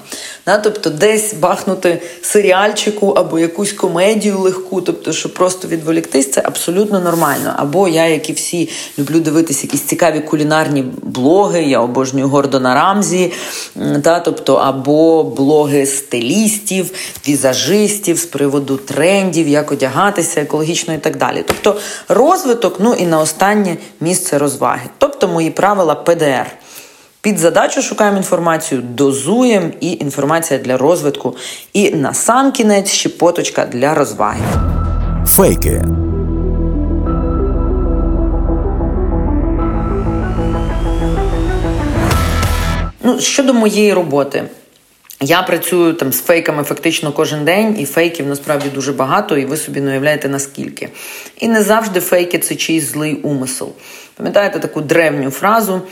Да? 0.46 0.58
Тобто, 0.58 0.90
десь 0.90 1.34
бахнути 1.34 2.02
серіальчику 2.22 3.08
або 3.08 3.38
якусь 3.38 3.72
комедію 3.72 4.38
легку, 4.38 4.80
тобто, 4.80 5.12
щоб 5.12 5.34
просто 5.34 5.68
відволіктись, 5.68 6.30
це 6.30 6.42
абсолютно 6.44 7.00
нормально. 7.00 7.54
Або 7.56 7.88
я, 7.88 8.06
як 8.06 8.30
і 8.30 8.32
всі, 8.32 8.68
люблю 8.98 9.20
дивитися 9.20 9.60
якісь 9.62 9.82
цікаві 9.82 10.20
кулінарні 10.20 10.84
блоги. 11.02 11.62
Я 11.62 11.80
обожнюю 11.80 12.28
Гордона 12.28 12.74
Рамзі, 12.74 13.32
да? 13.76 14.20
тобто, 14.20 14.54
або 14.54 15.24
блоги 15.24 15.86
стилістів, 15.86 16.90
візажистів 17.28 18.18
приводу 18.40 18.76
трендів, 18.76 19.48
як 19.48 19.72
одягатися 19.72 20.40
екологічно 20.40 20.94
і 20.94 20.98
так 20.98 21.16
далі. 21.16 21.44
Тобто 21.46 21.80
розвиток, 22.08 22.76
ну 22.78 22.94
і 22.94 23.06
на 23.06 23.20
останнє 23.20 23.76
місце 24.00 24.38
розваги. 24.38 24.82
Тобто 24.98 25.28
мої 25.28 25.50
правила 25.50 25.94
ПДР. 25.94 26.46
Під 27.20 27.38
задачу 27.38 27.82
шукаємо 27.82 28.16
інформацію, 28.16 28.82
дозуємо 28.82 29.70
і 29.80 29.92
інформація 29.92 30.60
для 30.60 30.76
розвитку. 30.76 31.36
І 31.72 31.90
на 31.90 32.14
сам 32.14 32.52
кінець 32.52 32.88
щепоточка 32.88 33.66
для 33.66 33.94
розваги. 33.94 34.40
Фейки. 35.26 35.82
Ну, 43.04 43.20
Щодо 43.20 43.54
моєї 43.54 43.92
роботи. 43.92 44.44
Я 45.22 45.42
працюю 45.42 45.94
там 45.94 46.12
з 46.12 46.20
фейками 46.20 46.62
фактично 46.62 47.12
кожен 47.12 47.44
день, 47.44 47.76
і 47.80 47.86
фейків 47.86 48.26
насправді 48.26 48.68
дуже 48.68 48.92
багато, 48.92 49.38
і 49.38 49.44
ви 49.44 49.56
собі 49.56 49.80
не 49.80 49.90
уявляєте 49.90 50.28
наскільки. 50.28 50.88
І 51.38 51.48
не 51.48 51.62
завжди 51.62 52.00
фейки 52.00 52.38
це 52.38 52.56
чийсь 52.56 52.84
злий 52.84 53.14
умисел. 53.14 53.72
Пам'ятаєте 54.16 54.58
таку 54.58 54.80
древню 54.80 55.30
фразу, 55.30 55.82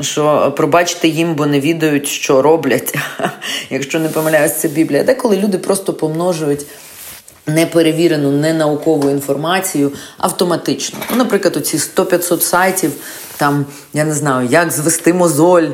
що 0.00 0.54
пробачте 0.56 1.08
їм, 1.08 1.34
бо 1.34 1.46
не 1.46 1.60
відають, 1.60 2.06
що 2.06 2.42
роблять. 2.42 2.94
Якщо 3.70 3.98
не 3.98 4.08
помиляюсь, 4.08 4.54
це 4.54 4.68
Біблія. 4.68 5.04
Деколи 5.04 5.36
люди 5.36 5.58
просто 5.58 5.92
помножують 5.92 6.66
неперевірену, 7.46 8.30
ненаукову 8.30 9.10
інформацію 9.10 9.92
автоматично. 10.18 10.98
Ну, 11.10 11.16
Наприклад, 11.16 11.56
оці 11.56 11.76
100-500 11.76 12.40
сайтів, 12.40 12.92
там, 13.36 13.66
я 13.92 14.04
не 14.04 14.14
знаю, 14.14 14.48
як 14.50 14.70
звести 14.70 15.12
мозоль, 15.12 15.68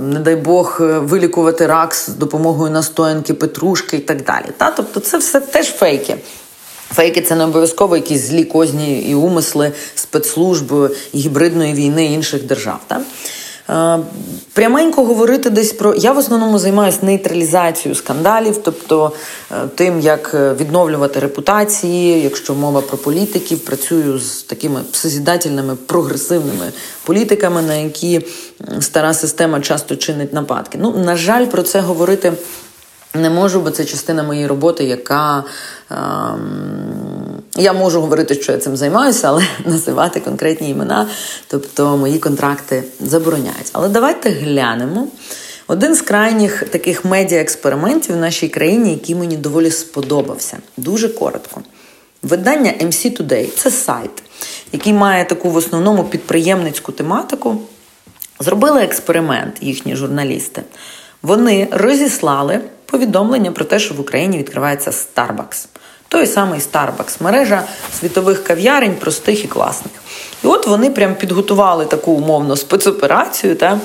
не 0.00 0.20
дай 0.24 0.36
Бог, 0.36 0.76
вилікувати 0.80 1.66
рак 1.66 1.94
з 1.94 2.08
допомогою 2.08 2.70
настоянки, 2.70 3.34
петрушки 3.34 3.96
і 3.96 4.00
так 4.00 4.24
далі. 4.24 4.46
Та? 4.56 4.70
Тобто 4.70 5.00
це 5.00 5.18
все 5.18 5.40
теж 5.40 5.66
фейки. 5.66 6.16
Фейки 6.94 7.22
це 7.22 7.34
не 7.34 7.44
обов'язково 7.44 7.96
якісь 7.96 8.20
злі 8.20 8.44
козні 8.44 9.02
і 9.02 9.14
умисли 9.14 9.72
спецслужб 9.94 10.92
гібридної 11.14 11.74
війни 11.74 12.04
інших 12.04 12.42
держав. 12.42 12.80
Так? 12.86 13.00
Е, 13.70 13.98
пряменько 14.52 15.04
говорити 15.04 15.50
десь 15.50 15.72
про. 15.72 15.94
Я 15.94 16.12
в 16.12 16.18
основному 16.18 16.58
займаюся 16.58 16.98
нейтралізацією 17.02 17.94
скандалів, 17.94 18.56
тобто 18.62 19.12
е, 19.52 19.54
тим, 19.74 20.00
як 20.00 20.30
е, 20.34 20.54
відновлювати 20.60 21.20
репутації, 21.20 22.22
якщо 22.22 22.54
мова 22.54 22.80
про 22.80 22.98
політиків, 22.98 23.58
працюю 23.58 24.18
з 24.18 24.42
такими 24.42 24.80
созідательними 24.92 25.76
прогресивними 25.86 26.72
політиками, 27.04 27.62
на 27.62 27.74
які 27.74 28.20
стара 28.80 29.14
система 29.14 29.60
часто 29.60 29.96
чинить 29.96 30.32
нападки. 30.32 30.78
Ну, 30.80 30.94
на 31.04 31.16
жаль, 31.16 31.46
про 31.46 31.62
це 31.62 31.80
говорити 31.80 32.32
не 33.14 33.30
можу, 33.30 33.60
бо 33.60 33.70
це 33.70 33.84
частина 33.84 34.22
моєї 34.22 34.46
роботи, 34.46 34.84
яка. 34.84 35.44
Ем, 35.90 37.08
я 37.56 37.72
можу 37.72 38.00
говорити, 38.00 38.34
що 38.34 38.52
я 38.52 38.58
цим 38.58 38.76
займаюся, 38.76 39.28
але 39.28 39.46
називати 39.64 40.20
конкретні 40.20 40.70
імена, 40.70 41.06
тобто 41.46 41.96
мої 41.96 42.18
контракти 42.18 42.84
забороняють. 43.00 43.70
Але 43.72 43.88
давайте 43.88 44.30
глянемо. 44.30 45.08
Один 45.66 45.94
з 45.94 46.02
крайніх 46.02 46.62
таких 46.62 47.04
медіа-експериментів 47.04 48.12
в 48.12 48.16
нашій 48.16 48.48
країні, 48.48 48.90
який 48.90 49.14
мені 49.14 49.36
доволі 49.36 49.70
сподобався, 49.70 50.58
дуже 50.76 51.08
коротко. 51.08 51.62
Видання 52.22 52.70
MC 52.70 53.22
Today 53.22 53.48
це 53.56 53.70
сайт, 53.70 54.22
який 54.72 54.92
має 54.92 55.24
таку 55.24 55.50
в 55.50 55.56
основному 55.56 56.04
підприємницьку 56.04 56.92
тематику. 56.92 57.60
Зробили 58.40 58.82
експеримент 58.82 59.56
їхні 59.60 59.96
журналісти. 59.96 60.62
Вони 61.22 61.68
розіслали 61.70 62.60
повідомлення 62.90 63.52
про 63.52 63.64
те, 63.64 63.78
що 63.78 63.94
в 63.94 64.00
Україні 64.00 64.38
відкривається 64.38 64.90
Starbucks. 64.90 65.66
Той 66.08 66.26
самий 66.26 66.60
Starbucks, 66.60 67.22
мережа 67.22 67.62
світових 68.00 68.44
кав'ярень, 68.44 68.94
простих 68.94 69.44
і 69.44 69.48
класних. 69.48 69.92
І 70.44 70.46
от 70.46 70.66
вони 70.66 70.90
прям 70.90 71.14
підготували 71.14 71.84
таку 71.84 72.12
умовно 72.12 72.56
спецоперацію. 72.56 73.56
Та, 73.56 73.80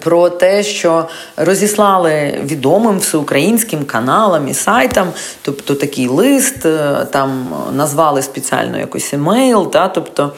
про 0.00 0.30
те, 0.30 0.62
що 0.62 1.08
розіслали 1.36 2.40
відомим 2.44 2.98
всеукраїнським 2.98 3.84
каналам 3.84 4.48
і 4.48 4.54
сайтам, 4.54 5.08
тобто 5.42 5.74
такий 5.74 6.08
лист, 6.08 6.66
е, 6.66 7.06
там 7.10 7.48
назвали 7.72 8.22
спеціально 8.22 8.78
якось 8.78 9.14
емейл, 9.14 9.70
та, 9.70 9.88
тобто 9.88 10.32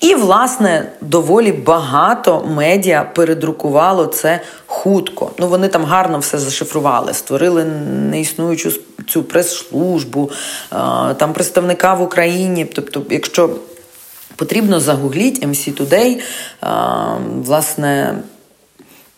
і, 0.00 0.14
власне, 0.14 0.92
доволі 1.00 1.52
багато 1.52 2.44
медіа 2.48 3.04
передрукувало 3.14 4.06
це 4.06 4.40
хутко. 4.66 5.30
Ну, 5.38 5.48
вони 5.48 5.68
там 5.68 5.84
гарно 5.84 6.18
все 6.18 6.38
зашифрували, 6.38 7.14
створили 7.14 7.64
неіснуючу 8.10 8.72
цю 9.08 9.22
прес-службу, 9.22 10.30
там 11.16 11.32
представника 11.32 11.94
в 11.94 12.02
Україні. 12.02 12.64
Тобто, 12.64 13.02
якщо 13.10 13.50
потрібно 14.36 14.80
загугліть 14.80 15.46
MC 15.46 15.82
Today, 15.82 16.20
власне. 17.44 18.18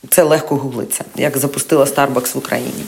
Це 0.09 0.23
легко 0.23 0.57
гуглиться, 0.57 1.05
як 1.17 1.39
запустила 1.39 1.85
Starbucks 1.85 2.35
в 2.35 2.39
Україні. 2.39 2.85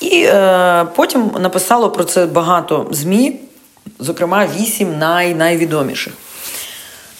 І 0.00 0.24
е, 0.26 0.86
потім 0.96 1.30
написало 1.40 1.90
про 1.90 2.04
це 2.04 2.26
багато 2.26 2.86
ЗМІ, 2.90 3.40
зокрема, 3.98 4.48
вісім 4.56 4.98
най- 4.98 5.34
найвідоміших. 5.34 6.12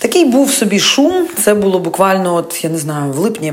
Такий 0.05 0.25
був 0.25 0.51
собі 0.51 0.81
шум. 0.81 1.29
Це 1.45 1.55
було 1.55 1.79
буквально, 1.79 2.35
от 2.35 2.65
я 2.65 2.71
не 2.71 2.79
знаю, 2.79 3.13
в 3.13 3.19
липні. 3.19 3.53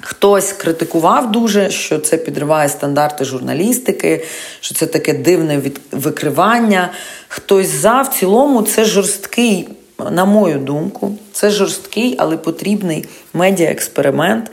Хтось 0.00 0.52
критикував 0.52 1.32
дуже, 1.32 1.70
що 1.70 1.98
це 1.98 2.16
підриває 2.16 2.68
стандарти 2.68 3.24
журналістики, 3.24 4.24
що 4.60 4.74
це 4.74 4.86
таке 4.86 5.14
дивне 5.14 5.60
викривання. 5.92 6.90
Хтось 7.28 7.68
за 7.68 8.02
в 8.02 8.08
цілому 8.08 8.62
це 8.62 8.84
жорсткий 8.84 9.68
на 10.10 10.24
мою 10.24 10.58
думку, 10.58 11.16
це 11.32 11.50
жорсткий, 11.50 12.16
але 12.18 12.36
потрібний 12.36 13.04
медіаексперимент, 13.34 14.50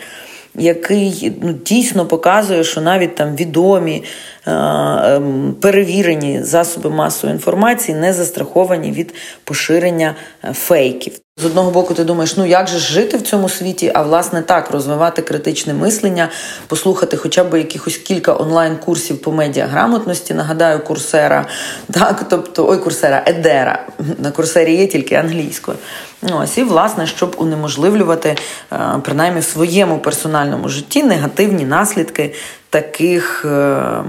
який 0.58 1.34
ну, 1.42 1.54
дійсно 1.54 2.06
показує, 2.06 2.64
що 2.64 2.82
навіть 2.82 3.16
там 3.16 3.36
відомі 3.36 4.04
е, 4.46 4.52
ем, 4.52 5.56
перевірені 5.62 6.44
засоби 6.44 6.90
масової 6.90 7.36
інформації 7.36 7.98
не 7.98 8.14
застраховані 8.14 8.92
від 8.92 9.14
поширення 9.44 10.16
е, 10.44 10.54
фейків. 10.54 11.25
З 11.38 11.46
одного 11.46 11.72
боку, 11.72 11.94
ти 11.94 12.04
думаєш, 12.04 12.38
ну 12.38 12.46
як 12.46 12.68
же 12.68 12.80
жити 12.80 13.18
в 13.18 13.22
цьому 13.22 13.50
світі, 13.50 13.92
а 13.96 14.02
власне 14.02 14.42
так 14.42 14.72
розвивати 14.72 15.22
критичне 15.22 15.74
мислення, 15.74 16.30
послухати 16.68 17.18
хоча 17.18 17.44
б 17.44 17.58
якихось 17.58 17.98
кілька 17.98 18.38
онлайн-курсів 18.38 19.22
по 19.22 19.32
медіаграмотності. 19.32 20.34
Нагадаю, 20.34 20.80
курсера, 20.80 21.46
так, 21.92 22.26
тобто 22.30 22.68
ой, 22.70 22.78
курсера, 22.78 23.24
Едера. 23.28 23.88
На 24.20 24.32
курсері 24.32 24.76
є 24.76 24.88
тільки 24.88 25.16
англійською. 25.16 25.78
Ось 26.22 26.58
і 26.58 26.64
власне, 26.64 27.08
щоб 27.08 27.36
унеможливлювати, 27.38 28.36
е, 28.74 28.78
принаймні 29.04 29.40
в 29.40 29.44
своєму 29.44 30.00
персональному 30.00 30.70
житті 30.70 31.04
негативні 31.04 31.66
наслідки 31.66 32.34
таких, 32.70 33.46
е, 33.46 34.04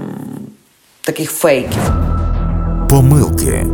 таких 1.01 1.31
фейків. 1.31 1.81
Помилки. 2.89 3.65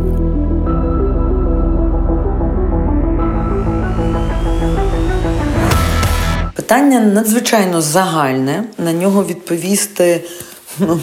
Питання 6.64 7.00
надзвичайно 7.00 7.80
загальне. 7.80 8.64
На 8.78 8.92
нього 8.92 9.24
відповісти. 9.24 10.24
ну, 10.78 11.00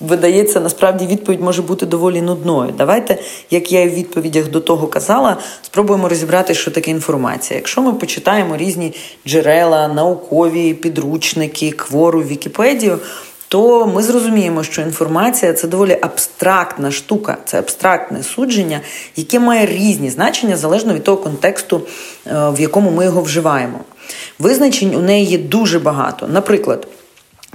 Видається, 0.00 0.60
насправді 0.60 1.06
відповідь 1.06 1.40
може 1.40 1.62
бути 1.62 1.86
доволі 1.86 2.22
нудною. 2.22 2.74
Давайте, 2.78 3.18
як 3.50 3.72
я 3.72 3.82
і 3.82 3.88
в 3.88 3.94
відповідях 3.94 4.50
до 4.50 4.60
того 4.60 4.86
казала, 4.86 5.36
спробуємо 5.62 6.08
розібрати, 6.08 6.54
що 6.54 6.70
таке 6.70 6.90
інформація. 6.90 7.58
Якщо 7.58 7.82
ми 7.82 7.92
почитаємо 7.92 8.56
різні 8.56 8.94
джерела, 9.26 9.88
наукові 9.88 10.74
підручники, 10.74 11.70
квору, 11.70 12.22
Вікіпедію, 12.22 12.98
то 13.48 13.86
ми 13.86 14.02
зрозуміємо, 14.02 14.62
що 14.62 14.82
інформація 14.82 15.52
це 15.52 15.68
доволі 15.68 15.98
абстрактна 16.02 16.90
штука, 16.90 17.36
це 17.44 17.58
абстрактне 17.58 18.22
судження, 18.22 18.80
яке 19.16 19.38
має 19.38 19.66
різні 19.66 20.10
значення 20.10 20.56
залежно 20.56 20.94
від 20.94 21.04
того 21.04 21.16
контексту, 21.16 21.80
е, 22.26 22.30
в 22.50 22.60
якому 22.60 22.90
ми 22.90 23.04
його 23.04 23.22
вживаємо. 23.22 23.80
Визначень 24.38 24.94
у 24.94 25.00
неї 25.00 25.26
є 25.26 25.38
дуже 25.38 25.78
багато. 25.78 26.28
Наприклад, 26.28 26.86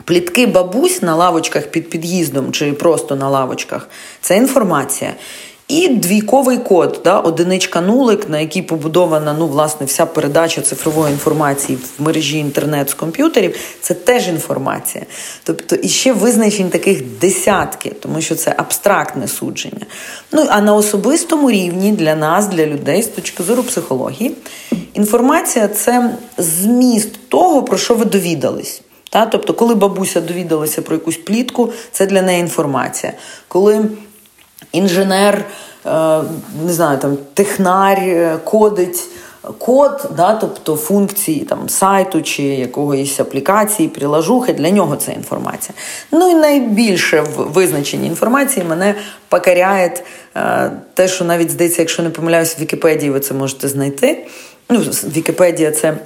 плітки 0.06 0.48
бабусь 0.48 1.02
на 1.02 1.16
лавочках 1.16 1.68
під 1.68 1.90
під'їздом 1.90 2.52
чи 2.52 2.74
просто 2.74 3.16
на 3.16 3.30
лавочках 3.30 3.90
це 4.22 4.38
інформація. 4.38 5.14
І 5.70 5.88
двійковий 5.88 6.58
код, 6.58 7.02
да, 7.04 7.20
одиничка 7.20 7.82
нулик, 7.82 8.30
на 8.30 8.40
якій 8.40 8.62
побудована 8.62 9.36
ну, 9.40 9.48
власне, 9.48 9.86
вся 9.86 10.06
передача 10.06 10.62
цифрової 10.62 11.14
інформації 11.14 11.78
в 11.98 12.04
мережі 12.04 12.38
інтернет 12.38 12.90
з 12.90 12.94
комп'ютерів, 12.94 13.56
це 13.82 13.94
теж 13.94 14.28
інформація. 14.28 15.06
Тобто 15.44 15.76
і 15.76 15.88
ще 15.88 16.14
визначень 16.14 16.70
таких 16.70 17.04
десятки, 17.22 17.90
тому 17.90 18.22
що 18.22 18.36
це 18.36 18.54
абстрактне 18.58 19.28
судження. 19.28 19.86
Ну 20.32 20.46
а 20.50 20.62
на 20.62 20.76
особистому 20.76 21.52
рівні 21.52 21.92
для 21.92 22.16
нас, 22.16 22.48
для 22.48 22.66
людей, 22.66 23.04
з 23.04 23.08
точки 23.08 23.44
зору 23.44 23.64
психології, 23.64 24.36
інформація 24.94 25.68
це 25.68 26.10
зміст 26.38 27.10
того, 27.28 27.64
про 27.64 27.78
що 27.78 27.96
ви 27.96 28.06
довідались. 28.06 28.82
Та? 29.10 29.26
Тобто, 29.26 29.54
коли 29.54 29.76
бабуся 29.76 30.22
довідалася 30.22 30.82
про 30.82 30.96
якусь 30.96 31.18
плітку, 31.18 31.74
це 31.92 32.06
для 32.06 32.22
неї 32.22 32.40
інформація. 32.40 33.14
Коли 33.48 33.86
інженер, 34.72 35.46
е, 35.86 35.90
не 36.66 36.74
знаю, 36.74 36.98
там 36.98 37.18
технар 37.34 37.98
е, 38.00 38.38
кодить 38.44 39.04
код, 39.58 40.10
да, 40.18 40.34
тобто 40.36 40.76
функції 40.76 41.40
там 41.40 41.70
сайту 41.70 42.22
чи 42.22 42.44
якоїсь 42.44 43.20
аплікації, 43.20 43.90
прилажухи, 43.90 44.54
для 44.54 44.70
нього 44.70 44.96
це 44.96 45.12
інформація. 45.12 45.74
Ну 46.12 46.30
і 46.30 46.36
найбільше 46.36 47.22
в 47.22 47.36
визначенні 47.36 48.08
інформації 48.08 48.66
мене 48.70 48.96
покаряє 49.30 49.94
е, 50.36 50.72
те, 50.94 51.08
що 51.08 51.26
навіть 51.26 51.52
здається, 51.52 51.82
якщо 51.82 52.04
не 52.04 52.10
помиляюсь, 52.10 52.58
в 52.58 52.62
Вікіпедії 52.62 53.12
ви 53.12 53.20
це 53.20 53.34
можете 53.34 53.68
знайти. 53.68 54.28
Ну, 54.70 54.80
Вікіпедія 55.16 55.72
це. 55.72 55.98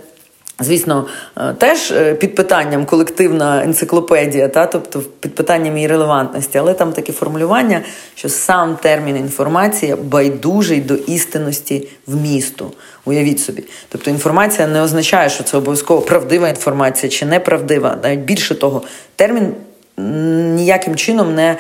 Звісно, 0.59 1.07
е, 1.37 1.53
теж 1.53 1.91
е, 1.91 2.15
під 2.15 2.35
питанням 2.35 2.85
колективна 2.85 3.63
енциклопедія, 3.63 4.47
та 4.47 4.65
тобто 4.65 5.01
під 5.19 5.35
питанням 5.35 5.75
її 5.75 5.87
релевантності, 5.87 6.57
але 6.57 6.73
там 6.73 6.93
таке 6.93 7.13
формулювання, 7.13 7.81
що 8.15 8.29
сам 8.29 8.75
термін 8.75 9.17
інформація 9.17 9.95
байдужий 9.95 10.81
до 10.81 10.95
істинності 10.95 11.87
вмісту. 12.07 12.71
Уявіть 13.05 13.39
собі. 13.39 13.63
Тобто 13.89 14.09
інформація 14.09 14.67
не 14.67 14.81
означає, 14.81 15.29
що 15.29 15.43
це 15.43 15.57
обов'язково 15.57 16.01
правдива 16.01 16.49
інформація 16.49 17.09
чи 17.09 17.25
неправдива. 17.25 17.97
Навіть 18.03 18.19
більше 18.19 18.55
того, 18.55 18.81
термін 19.15 19.53
ніяким 20.55 20.95
чином 20.95 21.35
не 21.35 21.55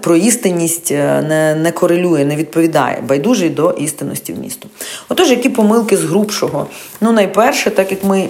про 0.00 0.16
істинність 0.16 0.90
е, 0.90 1.22
не 1.28 1.54
не 1.54 1.72
корелює, 1.72 2.24
не 2.24 2.36
відповідає, 2.36 3.02
байдужий 3.08 3.50
до 3.50 3.70
істинності 3.70 4.32
в 4.32 4.38
місту. 4.38 4.68
Отож, 5.08 5.30
які 5.30 5.48
помилки 5.48 5.96
з 5.96 6.04
грубшого? 6.04 6.66
Ну, 7.00 7.12
найперше, 7.12 7.70
так 7.70 7.90
як 7.90 8.04
ми. 8.04 8.28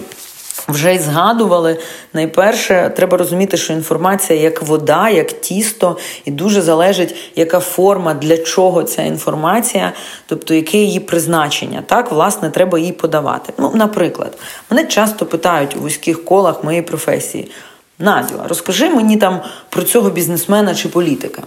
Вже 0.69 0.95
й 0.95 0.99
згадували, 0.99 1.79
найперше, 2.13 2.93
треба 2.97 3.19
розуміти, 3.19 3.57
що 3.57 3.73
інформація 3.73 4.41
як 4.41 4.63
вода, 4.63 5.11
як 5.11 5.33
тісто, 5.33 5.97
і 6.25 6.31
дуже 6.31 6.63
залежить, 6.63 7.15
яка 7.37 7.61
форма, 7.61 8.15
для 8.15 8.39
чого 8.39 8.83
ця 8.83 9.03
інформація, 9.03 9.93
тобто 10.27 10.55
яке 10.55 10.79
її 10.79 11.01
призначення. 11.01 11.83
Так, 11.87 12.13
власне, 12.13 12.51
треба 12.51 12.79
її 12.79 12.93
подавати. 12.93 13.53
Ну, 13.59 13.73
Наприклад, 13.75 14.39
мене 14.71 14.87
часто 14.87 15.27
питають 15.27 15.77
у 15.77 15.81
вузьких 15.81 16.25
колах 16.25 16.65
моєї 16.65 16.83
професії: 16.83 17.51
Надю, 17.99 18.35
розкажи 18.49 18.91
мені 18.91 19.17
там 19.17 19.41
про 19.69 19.83
цього 19.83 20.11
бізнесмена 20.11 20.75
чи 20.75 20.89
політика. 20.89 21.43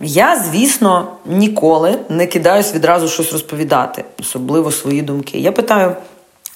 Я, 0.00 0.36
звісно, 0.36 1.12
ніколи 1.26 1.98
не 2.08 2.26
кидаюсь 2.26 2.74
відразу 2.74 3.08
щось 3.08 3.32
розповідати, 3.32 4.04
особливо 4.20 4.70
свої 4.72 5.02
думки. 5.02 5.38
Я 5.38 5.52
питаю: 5.52 5.96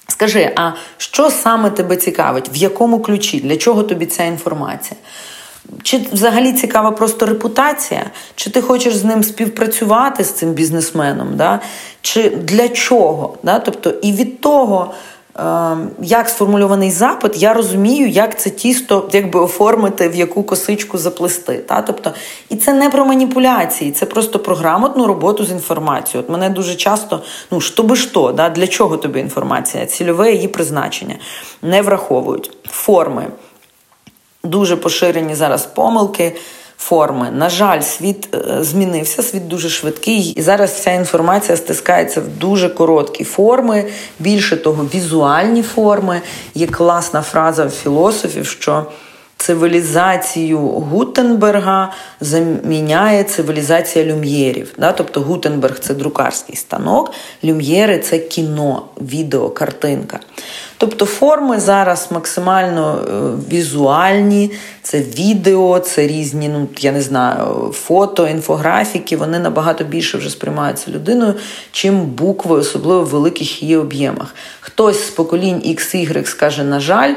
скажи, 0.08 0.52
а 0.56 0.72
що 0.96 1.30
саме 1.30 1.70
тебе 1.70 1.96
цікавить? 1.96 2.50
В 2.54 2.56
якому 2.56 3.00
ключі? 3.00 3.40
Для 3.40 3.56
чого 3.56 3.82
тобі 3.82 4.06
ця 4.06 4.24
інформація? 4.24 5.00
Чи 5.82 6.00
взагалі 6.12 6.52
цікава 6.52 6.90
просто 6.90 7.26
репутація? 7.26 8.10
Чи 8.34 8.50
ти 8.50 8.62
хочеш 8.62 8.96
з 8.96 9.04
ним 9.04 9.24
співпрацювати 9.24 10.24
з 10.24 10.32
цим 10.32 10.52
бізнесменом? 10.52 11.36
Да? 11.36 11.60
Чи 12.02 12.30
для 12.30 12.68
чого? 12.68 13.38
Да? 13.42 13.58
Тобто, 13.58 13.90
і 13.90 14.12
від 14.12 14.40
того. 14.40 14.94
Ем, 15.40 15.90
як 16.03 16.29
сформульований 16.29 16.90
запит, 16.90 17.37
я 17.37 17.55
розумію, 17.55 18.09
як 18.09 18.40
це 18.40 18.50
тісто 18.50 19.09
якби 19.12 19.40
оформити, 19.40 20.09
в 20.09 20.14
яку 20.14 20.42
косичку 20.42 20.98
заплести. 20.98 21.59
Та? 21.59 21.83
Тобто, 21.83 22.12
І 22.48 22.57
це 22.57 22.72
не 22.72 22.90
про 22.90 23.05
маніпуляції, 23.05 23.92
це 23.92 24.07
просто 24.07 24.38
про 24.38 24.55
грамотну 24.55 25.07
роботу 25.07 25.44
з 25.44 25.50
інформацією. 25.50 26.24
От 26.24 26.33
мене 26.33 26.50
дуже 26.50 26.74
часто, 26.74 27.22
ну 27.50 27.61
що 27.61 27.83
би 27.83 27.96
що, 27.96 28.33
да? 28.33 28.48
для 28.48 28.66
чого 28.66 28.96
тобі 28.96 29.20
інформація? 29.20 29.87
Цільове 29.87 30.33
її 30.33 30.48
призначення 30.48 31.14
не 31.62 31.83
враховують. 31.83 32.50
Форми. 32.70 33.26
Дуже 34.44 34.76
поширені 34.76 35.35
зараз 35.35 35.66
помилки 35.66 36.37
форми. 36.80 37.30
На 37.30 37.50
жаль, 37.50 37.80
світ 37.80 38.28
е, 38.34 38.64
змінився, 38.64 39.22
світ 39.22 39.48
дуже 39.48 39.68
швидкий, 39.68 40.22
і 40.22 40.42
зараз 40.42 40.70
вся 40.70 40.92
інформація 40.92 41.56
стискається 41.56 42.20
в 42.20 42.28
дуже 42.28 42.68
короткі 42.68 43.24
форми. 43.24 43.84
Більше 44.18 44.56
того, 44.56 44.86
візуальні 44.94 45.62
форми. 45.62 46.20
Є 46.54 46.66
класна 46.66 47.22
фраза 47.22 47.64
в 47.64 47.70
філософів, 47.70 48.46
що 48.46 48.86
цивілізацію 49.40 50.59
Гутенберга 50.59 51.92
заміняє 52.20 53.24
цивілізація 53.24 54.05
люм'єрів. 54.05 54.74
Да? 54.79 54.92
Тобто 54.92 55.20
Гутенберг 55.20 55.79
це 55.79 55.94
друкарський 55.94 56.57
станок, 56.57 57.12
люм'єри 57.44 57.98
це 57.98 58.18
кіно, 58.18 58.83
відео, 59.00 59.50
картинка. 59.50 60.20
Тобто 60.76 61.07
форми 61.07 61.61
зараз 61.61 62.09
максимально 62.11 62.98
е, 62.98 63.55
візуальні, 63.55 64.50
це 64.83 65.00
відео, 65.00 65.79
це 65.79 66.07
різні, 66.07 66.48
ну 66.48 66.68
я 66.81 66.92
не 66.92 67.03
знаю, 67.03 67.72
фото, 67.74 68.26
інфографіки, 68.26 69.16
вони 69.16 69.38
набагато 69.38 69.85
більше 69.85 70.18
вже 70.18 70.31
сприймаються 70.31 70.90
людиною, 70.90 71.35
чим 71.72 72.00
букви, 72.00 72.59
особливо 72.59 73.03
в 73.03 73.09
великих 73.09 73.62
її 73.62 73.76
об'ємах. 73.76 74.35
Хтось 74.61 75.07
з 75.07 75.11
поколінь 75.11 75.62
XY 75.66 76.26
скаже, 76.26 76.64
на 76.64 76.81
жаль. 76.81 77.14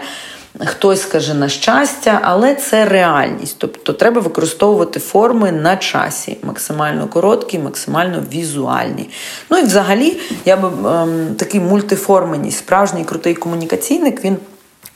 Хтось 0.60 1.02
скаже 1.02 1.34
на 1.34 1.50
щастя, 1.50 2.20
але 2.24 2.56
це 2.56 2.86
реальність. 2.86 3.56
Тобто 3.58 3.94
треба 3.94 4.22
використовувати 4.22 5.00
форми 5.00 5.52
на 5.52 5.78
часі, 5.78 6.38
максимально 6.44 7.08
короткі, 7.08 7.60
максимально 7.60 8.24
візуальні. 8.32 9.10
Ну 9.50 9.58
і 9.58 9.64
взагалі, 9.64 10.20
я 10.46 10.58
би 10.58 10.90
ем, 10.90 11.36
такий 11.36 11.60
мультиформеність, 11.60 12.58
справжній 12.58 13.06
крутий 13.06 13.36
комунікаційник, 13.36 14.24
він 14.24 14.38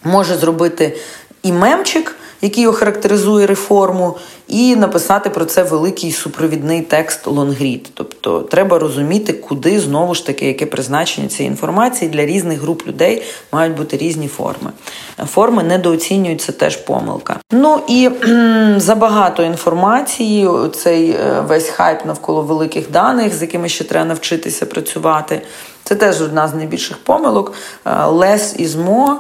може 0.04 0.36
зробити 0.36 0.98
і 1.44 1.52
мемчик 1.52 2.16
який 2.42 2.68
охарактеризує 2.68 3.48
реформу, 3.48 4.18
і 4.48 4.76
написати 4.76 5.30
про 5.30 5.46
це 5.46 5.64
великий 5.64 6.12
супровідний 6.12 6.82
текст 6.82 7.28
лонгрід. 7.28 7.90
Тобто 7.94 8.42
треба 8.42 8.80
розуміти, 8.80 9.34
куди 9.34 9.80
знову 9.80 10.16
ж 10.16 10.26
таки 10.26 10.48
яке 10.48 10.66
призначення 10.66 11.28
цієї 11.28 11.52
інформації 11.52 12.12
для 12.12 12.26
різних 12.26 12.62
груп 12.62 12.88
людей 12.88 13.24
мають 13.52 13.78
бути 13.78 13.98
різні 13.98 14.28
форми. 14.28 14.72
Форми 15.26 15.64
недооцінюються 15.64 16.52
теж 16.52 16.76
помилка. 16.76 17.40
Ну 17.52 17.80
і 17.88 18.10
забагато 18.78 19.44
інформації. 19.44 20.50
Цей 20.76 21.10
е, 21.10 21.44
весь 21.48 21.70
хайп 21.70 22.06
навколо 22.06 22.42
великих 22.42 22.92
даних, 22.92 23.36
з 23.36 23.42
якими 23.42 23.70
ще 23.70 23.84
треба 23.84 24.06
навчитися 24.06 24.66
працювати. 24.66 25.42
Це 25.88 25.96
теж 25.96 26.22
одна 26.22 26.48
з 26.48 26.54
найбільших 26.54 26.98
помилок. 26.98 27.54
Less 27.86 28.62
is 28.62 28.70
more. 28.70 29.16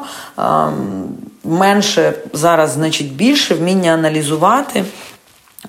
Менше 1.43 2.13
зараз 2.33 2.71
значить 2.71 3.13
більше 3.13 3.55
вміння 3.55 3.91
аналізувати. 3.91 4.83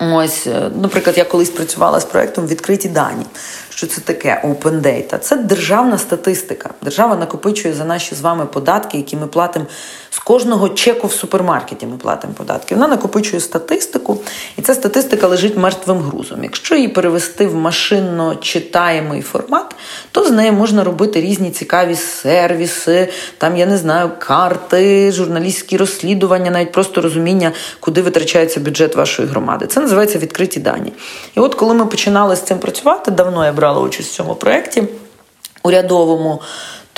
Ось, 0.01 0.47
е, 0.47 0.71
наприклад, 0.83 1.19
я 1.19 1.25
колись 1.25 1.51
працювала 1.51 2.01
з 2.01 2.05
проектом 2.05 2.47
відкриті 2.47 2.89
дані. 2.89 3.27
Що 3.71 3.87
це 3.87 4.01
таке 4.01 4.43
Open 4.45 4.81
Data? 4.81 5.19
Це 5.19 5.37
державна 5.37 5.99
статистика. 5.99 6.71
Держава 6.83 7.17
накопичує 7.17 7.75
за 7.75 7.85
наші 7.85 8.15
з 8.15 8.21
вами 8.21 8.47
податки, 8.47 8.97
які 8.97 9.17
ми 9.17 9.27
платимо 9.27 9.67
з 10.19 10.21
кожного 10.21 10.69
чеку 10.69 11.07
в 11.07 11.13
супермаркеті. 11.13 11.87
Ми 11.87 11.97
платимо 11.97 12.33
податки. 12.33 12.75
Вона 12.75 12.89
накопичує 12.89 13.41
статистику, 13.41 14.19
і 14.57 14.63
ця 14.63 14.75
статистика 14.75 15.27
лежить 15.27 15.57
мертвим 15.57 15.99
грузом. 15.99 16.43
Якщо 16.43 16.75
її 16.75 16.89
перевести 16.89 17.47
в 17.47 17.55
машинно 17.55 18.37
читаємий 18.37 19.23
формат, 19.23 19.75
то 20.13 20.25
з 20.25 20.31
нею 20.31 20.53
можна 20.53 20.85
робити 20.85 21.21
різні 21.21 21.51
цікаві 21.51 21.95
сервіси, 21.97 23.09
там 23.39 23.57
я 23.57 23.67
не 23.67 23.77
знаю, 23.77 24.11
карти, 24.19 25.13
журналістські 25.13 25.77
розслідування, 25.77 26.51
навіть 26.51 26.73
просто 26.73 27.01
розуміння, 27.01 27.53
куди 27.81 28.03
витрачається 28.03 28.61
бюджет 28.61 28.97
вашої 28.97 29.29
громади. 29.29 29.67
Це 29.67 29.81
називається 29.81 30.19
відкриті 30.19 30.59
дані. 30.59 30.93
І 31.37 31.41
от 31.41 31.55
коли 31.55 31.75
ми 31.75 31.87
починали 31.87 32.37
з 32.37 32.41
цим 32.41 32.59
працювати, 32.59 33.11
давно 33.11 33.45
я 33.45 33.53
брала 33.53 33.81
участь 33.81 34.11
в 34.11 34.15
цьому 34.15 34.35
проєкті 34.35 34.83
урядовому 35.63 36.43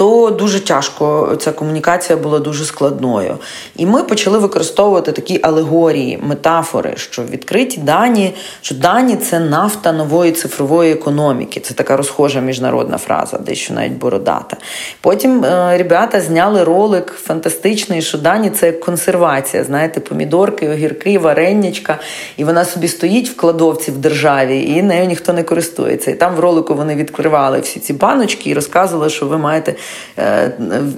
то 0.00 0.30
дуже 0.30 0.60
тяжко 0.60 1.36
ця 1.40 1.52
комунікація 1.52 2.18
була 2.18 2.38
дуже 2.38 2.64
складною. 2.64 3.38
І 3.76 3.86
ми 3.86 4.02
почали 4.02 4.38
використовувати 4.38 5.12
такі 5.12 5.40
алегорії, 5.42 6.18
метафори, 6.22 6.92
що 6.96 7.22
відкриті 7.22 7.78
дані, 7.82 8.34
що 8.60 8.74
дані 8.74 9.16
це 9.16 9.40
нафта 9.40 9.92
нової 9.92 10.32
цифрової 10.32 10.92
економіки. 10.92 11.60
Це 11.60 11.74
така 11.74 11.96
розхожа 11.96 12.40
міжнародна 12.40 12.98
фраза, 12.98 13.38
дещо 13.38 13.74
навіть 13.74 13.92
бородата. 13.92 14.56
Потім 15.00 15.44
е, 15.44 15.78
ребята 15.78 16.20
зняли 16.20 16.64
ролик 16.64 17.12
фантастичний, 17.22 18.02
що 18.02 18.18
дані 18.18 18.50
це 18.50 18.72
консервація. 18.72 19.64
Знаєте, 19.64 20.00
помідорки, 20.00 20.68
огірки, 20.68 21.18
вареннячка. 21.18 21.98
І 22.36 22.44
вона 22.44 22.64
собі 22.64 22.88
стоїть 22.88 23.30
в 23.30 23.36
кладовці 23.36 23.90
в 23.90 23.96
державі, 23.96 24.64
і 24.64 24.82
нею 24.82 25.06
ніхто 25.06 25.32
не 25.32 25.42
користується. 25.42 26.10
І 26.10 26.14
там 26.14 26.34
в 26.34 26.40
ролику 26.40 26.74
вони 26.74 26.94
відкривали 26.94 27.60
всі 27.60 27.80
ці 27.80 27.92
баночки 27.92 28.50
і 28.50 28.54
розказували, 28.54 29.10
що 29.10 29.26
ви 29.26 29.38
маєте 29.38 29.74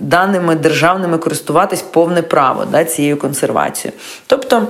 даними 0.00 0.54
державними 0.54 1.18
користуватись 1.18 1.82
повне 1.82 2.22
право 2.22 2.64
да, 2.64 2.84
цією 2.84 3.16
консервацією. 3.16 3.98
Тобто. 4.26 4.66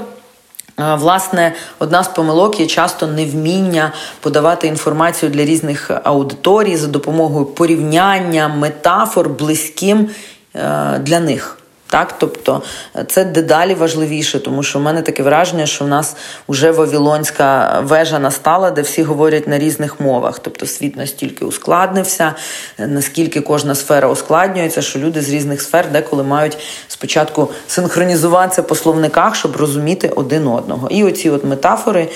Е, 0.81 0.95
власне, 0.95 1.53
одна 1.79 2.05
з 2.05 2.09
помилок 2.09 2.61
є 2.61 2.67
часто 2.67 3.07
невміння 3.07 3.93
подавати 4.21 4.67
інформацію 4.67 5.33
для 5.33 5.45
різних 5.45 5.91
аудиторій 6.05 6.77
за 6.77 6.87
допомогою 6.87 7.47
порівняння 7.47 8.49
метафор 8.49 9.29
близьким 9.29 10.11
е, 10.55 10.99
для 10.99 11.21
них. 11.21 11.59
Так, 11.93 12.15
тобто 12.19 12.63
це 13.09 13.25
дедалі 13.25 13.75
важливіше, 13.75 14.41
тому 14.41 14.63
що 14.63 14.79
в 14.79 14.83
мене 14.83 15.03
таке 15.03 15.23
враження, 15.23 15.67
що 15.67 15.85
в 15.85 15.89
нас 15.89 16.17
вже 16.49 16.71
Вавілонська 16.71 17.81
вежа 17.81 18.19
настала, 18.19 18.71
де 18.71 18.83
всі 18.83 19.03
говорять 19.03 19.49
на 19.49 19.59
різних 19.59 20.01
мовах. 20.01 20.39
Тобто 20.39 20.67
світ 20.67 20.97
настільки 20.97 21.45
ускладнився, 21.45 22.35
наскільки 22.79 23.41
кожна 23.41 23.75
сфера 23.75 24.09
ускладнюється, 24.09 24.83
що 24.83 24.99
люди 24.99 25.23
з 25.23 25.31
різних 25.31 25.63
сфер 25.63 25.93
деколи 25.93 26.23
мають 26.23 26.59
спочатку 26.89 27.49
синхронізуватися 27.67 28.63
по 28.63 28.75
словниках, 28.75 29.35
щоб 29.35 29.57
розуміти 29.57 30.09
один 30.09 30.47
одного. 30.47 30.89
І 30.89 31.05
оці 31.05 31.31
от 31.31 31.45
метафори 31.45 32.09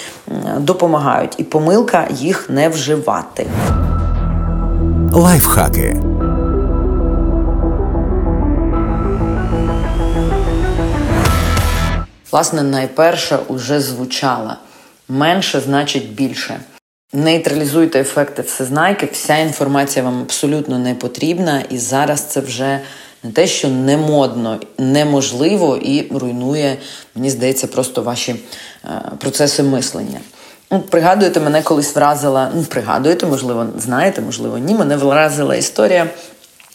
допомагають, 0.59 1.35
і 1.39 1.45
помилка 1.45 2.09
їх 2.11 2.51
не 2.51 2.69
вживати. 2.69 3.47
Лайфхаки. 5.13 6.16
Власне, 12.37 12.63
найперше 12.63 13.39
уже 13.49 13.81
звучала 13.81 14.57
менше 15.09 15.61
значить 15.61 16.15
більше. 16.15 16.61
Нейтралізуйте 17.13 18.01
ефекти 18.01 18.43
всезнайки, 18.43 19.09
вся 19.13 19.37
інформація 19.37 20.05
вам 20.05 20.23
абсолютно 20.23 20.79
не 20.79 20.95
потрібна, 20.95 21.63
і 21.71 21.79
зараз 21.79 22.21
це 22.21 22.41
вже 22.41 22.81
не 23.23 23.31
те, 23.31 23.47
що 23.47 23.69
не 23.69 23.97
модно, 23.97 24.61
неможливо 24.79 25.77
і 25.77 26.09
руйнує, 26.13 26.77
мені 27.15 27.31
здається, 27.31 27.67
просто 27.67 28.03
ваші 28.03 28.37
е, 28.85 28.89
процеси 29.19 29.63
мислення. 29.63 30.21
Ну, 30.71 30.81
Пригадуєте, 30.81 31.41
мене 31.41 31.63
колись 31.63 31.95
вразила, 31.95 32.51
ну, 32.55 32.63
пригадуєте, 32.63 33.27
можливо, 33.27 33.67
знаєте, 33.79 34.21
можливо, 34.21 34.59
ні. 34.59 34.75
Мене 34.75 34.97
вразила 34.97 35.57
історія 35.57 36.07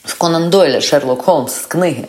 з 0.05 0.13
Конан 0.13 0.49
Дойля, 0.49 0.81
Шерлок 0.81 1.21
Холмс 1.21 1.53
з 1.53 1.65
книги. 1.65 2.05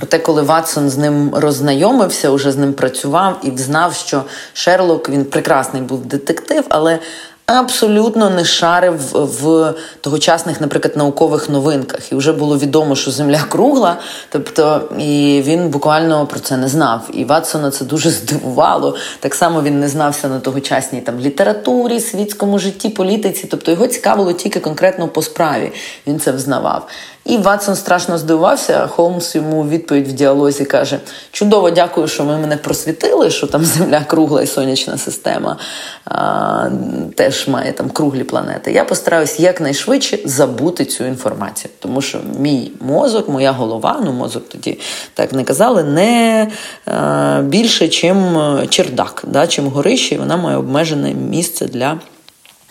Проте, 0.00 0.18
коли 0.18 0.42
Ватсон 0.42 0.90
з 0.90 0.98
ним 0.98 1.34
роззнайомився, 1.34 2.30
уже 2.30 2.52
з 2.52 2.56
ним 2.56 2.72
працював 2.72 3.40
і 3.42 3.58
знав, 3.58 3.94
що 3.94 4.22
Шерлок 4.52 5.08
він 5.08 5.24
прекрасний 5.24 5.82
був 5.82 6.06
детектив, 6.06 6.64
але 6.68 6.98
абсолютно 7.46 8.30
не 8.30 8.44
шарив 8.44 9.00
в 9.12 9.74
тогочасних, 10.00 10.60
наприклад, 10.60 10.96
наукових 10.96 11.48
новинках. 11.48 12.12
І 12.12 12.14
вже 12.14 12.32
було 12.32 12.58
відомо, 12.58 12.96
що 12.96 13.10
земля 13.10 13.44
кругла, 13.48 13.96
тобто 14.28 14.88
і 14.98 15.42
він 15.46 15.68
буквально 15.68 16.26
про 16.26 16.40
це 16.40 16.56
не 16.56 16.68
знав. 16.68 17.08
І 17.12 17.24
Ватсона 17.24 17.70
це 17.70 17.84
дуже 17.84 18.10
здивувало. 18.20 18.96
Так 19.20 19.34
само 19.34 19.62
він 19.62 19.80
не 19.80 19.88
знався 19.88 20.28
на 20.28 20.40
тогочасній 20.40 21.00
там 21.00 21.20
літературі, 21.20 22.00
світському 22.00 22.58
житті, 22.58 22.88
політиці. 22.88 23.46
Тобто 23.50 23.70
його 23.70 23.86
цікавило 23.86 24.32
тільки 24.32 24.60
конкретно 24.60 25.08
по 25.08 25.22
справі. 25.22 25.72
Він 26.06 26.20
це 26.20 26.32
взнавав. 26.32 26.86
І 27.24 27.36
Ватсон 27.36 27.76
страшно 27.76 28.18
здивувався. 28.18 28.86
Холмс 28.86 29.34
йому 29.34 29.68
відповідь 29.68 30.08
в 30.08 30.12
діалозі 30.12 30.64
каже: 30.64 30.98
Чудово, 31.32 31.70
дякую, 31.70 32.08
що 32.08 32.24
ви 32.24 32.36
мене 32.36 32.56
просвітили, 32.56 33.30
що 33.30 33.46
там 33.46 33.64
Земля 33.64 34.00
кругла 34.06 34.42
і 34.42 34.46
сонячна 34.46 34.98
система 34.98 35.56
а, 36.04 36.70
теж 37.16 37.48
має 37.48 37.72
там 37.72 37.90
круглі 37.90 38.24
планети. 38.24 38.72
Я 38.72 38.84
постараюсь 38.84 39.40
якнайшвидше 39.40 40.18
забути 40.24 40.84
цю 40.84 41.04
інформацію, 41.04 41.70
тому 41.78 42.02
що 42.02 42.20
мій 42.38 42.72
мозок, 42.80 43.28
моя 43.28 43.52
голова, 43.52 44.00
ну 44.04 44.12
мозок 44.12 44.48
тоді 44.48 44.78
так 45.14 45.32
не 45.32 45.44
казали, 45.44 45.84
не 45.84 46.48
а, 46.86 47.40
більше, 47.44 47.88
чим 47.88 48.38
чердак, 48.68 49.24
да, 49.26 49.46
чим 49.46 49.66
горище, 49.66 50.14
і 50.14 50.18
вона 50.18 50.36
має 50.36 50.56
обмежене 50.56 51.14
місце 51.14 51.66
для 51.66 51.98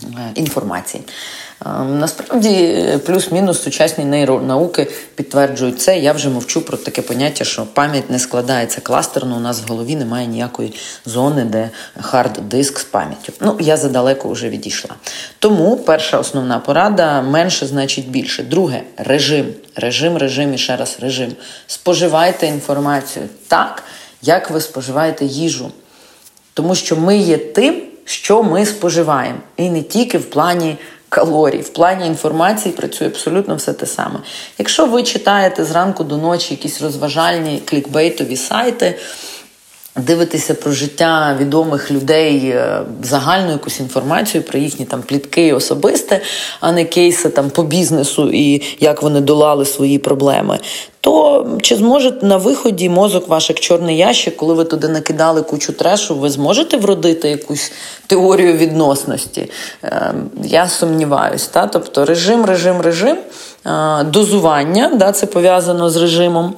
е, 0.04 0.08
інформації. 0.36 1.04
Насправді, 1.66 2.86
плюс-мінус 3.06 3.64
сучасні 3.64 4.06
нейронауки 4.06 4.88
підтверджують 5.16 5.82
це. 5.82 6.00
Я 6.00 6.14
вже 6.14 6.30
мовчу 6.30 6.62
про 6.62 6.78
таке 6.78 7.02
поняття, 7.02 7.44
що 7.44 7.66
пам'ять 7.66 8.10
не 8.10 8.20
складається 8.20 8.82
кластерно. 8.82 9.36
У 9.36 9.40
нас 9.40 9.62
в 9.62 9.72
голові 9.72 9.96
немає 9.96 10.28
ніякої 10.28 10.74
зони, 11.06 11.44
де 11.46 11.70
хард-диск 12.02 12.80
з 12.80 12.84
пам'яттю. 12.84 13.34
Ну, 13.42 13.58
я 13.60 13.78
задалеко 13.78 14.30
вже 14.30 14.50
відійшла. 14.50 14.96
Тому 15.40 15.78
перша 15.78 16.20
основна 16.20 16.60
порада 16.60 17.22
менше 17.22 17.68
значить 17.68 18.10
більше. 18.10 18.44
Друге 18.44 18.82
режим. 18.98 19.54
Режим, 19.76 20.18
режим 20.18 20.54
і 20.54 20.58
ще 20.58 20.76
раз 20.76 20.98
режим. 21.02 21.32
Споживайте 21.68 22.48
інформацію 22.48 23.26
так, 23.48 23.84
як 24.22 24.52
ви 24.52 24.62
споживаєте 24.62 25.26
їжу. 25.26 25.72
Тому 26.54 26.76
що 26.76 26.96
ми 26.96 27.18
є 27.18 27.38
тим, 27.38 27.82
що 28.06 28.44
ми 28.44 28.66
споживаємо. 28.66 29.40
І 29.58 29.70
не 29.70 29.82
тільки 29.82 30.18
в 30.18 30.30
плані 30.30 30.78
калорій. 31.10 31.62
В 31.62 31.70
плані 31.70 32.08
інформації 32.08 32.76
працює 32.76 33.08
абсолютно 33.08 33.56
все 33.56 33.74
те 33.74 33.86
саме. 33.86 34.20
Якщо 34.58 34.86
ви 34.86 35.04
читаєте 35.04 35.66
зранку 35.66 36.04
до 36.04 36.18
ночі 36.18 36.54
якісь 36.54 36.82
розважальні 36.82 37.62
клікбейтові 37.66 38.36
сайти, 38.36 39.00
дивитеся 39.96 40.54
про 40.54 40.72
життя 40.72 41.38
відомих 41.40 41.92
людей, 41.92 42.50
е, 42.50 42.82
загальну 43.04 43.52
якусь 43.52 43.80
інформацію 43.80 44.44
про 44.44 44.60
їхні 44.60 44.86
там 44.86 45.02
плітки 45.02 45.54
особисте, 45.54 46.22
а 46.60 46.72
не 46.72 46.86
кейси 46.86 47.30
там 47.30 47.50
по 47.50 47.64
бізнесу 47.64 48.30
і 48.34 48.62
як 48.80 49.02
вони 49.02 49.22
долали 49.22 49.66
свої 49.66 50.00
проблеми. 50.00 50.60
То 51.02 51.48
чи 51.62 51.76
зможе 51.76 52.14
на 52.22 52.38
виході 52.38 52.90
мозок 52.90 53.28
ваш 53.28 53.50
як 53.50 53.60
чорний 53.60 53.98
ящик, 53.98 54.38
коли 54.38 54.54
ви 54.54 54.64
туди 54.64 54.88
накидали 54.88 55.42
кучу 55.42 55.74
трешу, 55.74 56.16
ви 56.16 56.30
зможете 56.30 56.78
вродити 56.78 57.30
якусь 57.30 57.72
теорію 58.08 58.54
відносності? 58.54 59.52
Ем, 59.84 60.30
я 60.44 60.70
сумніваюсь. 60.70 61.48
Та? 61.48 61.68
Тобто 61.68 62.06
режим, 62.06 62.46
режим, 62.46 62.82
режим, 62.82 63.18
е, 63.66 64.04
дозування, 64.04 64.92
да, 64.96 65.12
це 65.12 65.26
пов'язано 65.26 65.90
з 65.90 65.96
режимом. 65.96 66.54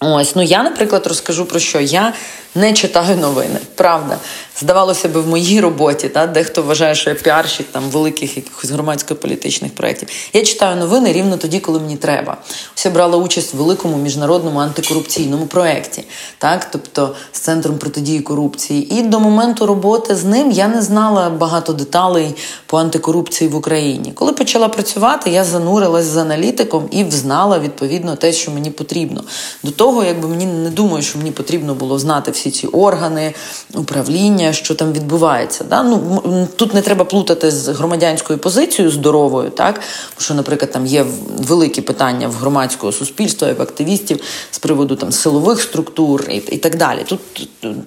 Ось, 0.00 0.36
ну 0.36 0.42
я, 0.42 0.62
наприклад, 0.62 1.06
розкажу 1.06 1.44
про 1.44 1.58
що. 1.58 1.80
Я 1.80 2.12
не 2.54 2.72
читаю 2.72 3.16
новини. 3.16 3.58
Правда, 3.74 4.18
здавалося 4.60 5.08
б, 5.08 5.18
в 5.18 5.26
моїй 5.26 5.60
роботі, 5.60 6.08
та, 6.08 6.26
дехто 6.26 6.62
вважає, 6.62 6.94
що 6.94 7.10
я 7.10 7.16
піарщик 7.16 7.66
там 7.72 7.82
великих 7.90 8.36
якихось 8.36 8.70
громадсько-політичних 8.70 9.72
проєктів. 9.72 10.08
Я 10.32 10.42
читаю 10.42 10.76
новини 10.76 11.12
рівно 11.12 11.36
тоді, 11.36 11.60
коли 11.60 11.80
мені 11.80 11.96
треба. 11.96 12.36
Ось 12.76 12.84
я 12.84 12.90
брала 12.90 13.16
участь 13.16 13.54
в 13.54 13.56
великому 13.56 13.96
міжнародному 13.96 14.58
антикорупційному 14.58 15.46
проєкті, 15.46 16.04
так, 16.38 16.70
тобто 16.70 17.16
з 17.32 17.40
центром 17.40 17.78
протидії 17.78 18.20
корупції. 18.20 18.94
І 18.98 19.02
до 19.02 19.20
моменту 19.20 19.66
роботи 19.66 20.14
з 20.14 20.24
ним 20.24 20.50
я 20.50 20.68
не 20.68 20.82
знала 20.82 21.30
багато 21.30 21.72
деталей 21.72 22.34
по 22.66 22.78
антикорупції 22.78 23.50
в 23.50 23.56
Україні. 23.56 24.12
Коли 24.14 24.32
почала 24.32 24.68
працювати, 24.68 25.30
я 25.30 25.44
занурилась 25.44 26.04
з 26.04 26.16
аналітиком 26.16 26.88
і 26.90 27.04
взнала 27.04 27.58
відповідно 27.58 28.16
те, 28.16 28.32
що 28.32 28.50
мені 28.50 28.70
потрібно. 28.70 29.24
До 29.62 29.70
того, 29.70 30.04
якби 30.04 30.28
мені 30.28 30.46
не 30.46 30.70
думаю, 30.70 31.02
що 31.02 31.18
мені 31.18 31.30
потрібно 31.30 31.74
було 31.74 31.98
знати 31.98 32.30
всі 32.30 32.43
ці 32.50 32.66
органи, 32.66 33.34
управління, 33.74 34.52
що 34.52 34.74
там 34.74 34.92
відбувається. 34.92 35.64
Да? 35.64 35.82
Ну, 35.82 36.48
Тут 36.56 36.74
не 36.74 36.82
треба 36.82 37.04
плутати 37.04 37.50
з 37.50 37.68
громадянською 37.68 38.38
позицією 38.38 38.92
здоровою, 38.92 39.50
так? 39.50 39.80
що, 40.18 40.34
наприклад, 40.34 40.72
там 40.72 40.86
є 40.86 41.06
великі 41.38 41.82
питання 41.82 42.28
в 42.28 42.32
громадського 42.32 42.92
суспільства, 42.92 43.52
в 43.52 43.62
активістів 43.62 44.20
з 44.50 44.58
приводу 44.58 44.96
там 44.96 45.12
силових 45.12 45.60
структур 45.60 46.24
і, 46.30 46.36
і 46.36 46.58
так 46.58 46.76
далі. 46.76 47.04
Тут 47.06 47.20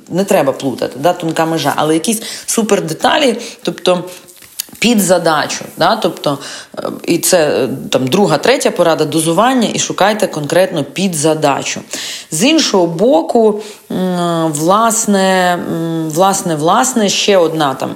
не 0.10 0.24
треба 0.24 0.54
плутати, 0.54 0.98
да? 1.00 1.13
тонка 1.13 1.46
межа, 1.46 1.74
але 1.76 1.93
якісь 1.93 2.22
супердеталі, 2.46 3.38
тобто 3.63 4.04
під 4.80 4.99
задачу. 5.01 5.65
Да? 5.77 5.95
Тобто, 5.95 6.38
е, 6.77 6.82
І 7.03 7.17
це 7.17 7.63
е, 7.63 7.69
там 7.91 8.08
друга, 8.08 8.38
третя 8.38 8.71
порада 8.71 9.06
дозування, 9.06 9.69
і 9.73 9.80
шукайте 9.80 10.27
конкретно 10.27 10.84
під 10.84 11.15
задачу. 11.15 11.82
З 12.32 12.43
іншого 12.43 12.88
боку, 12.88 13.62
власне, 14.49 15.60
власне, 16.08 16.56
власне, 16.56 17.10
ще 17.10 17.38
одна 17.38 17.73
там 17.73 17.95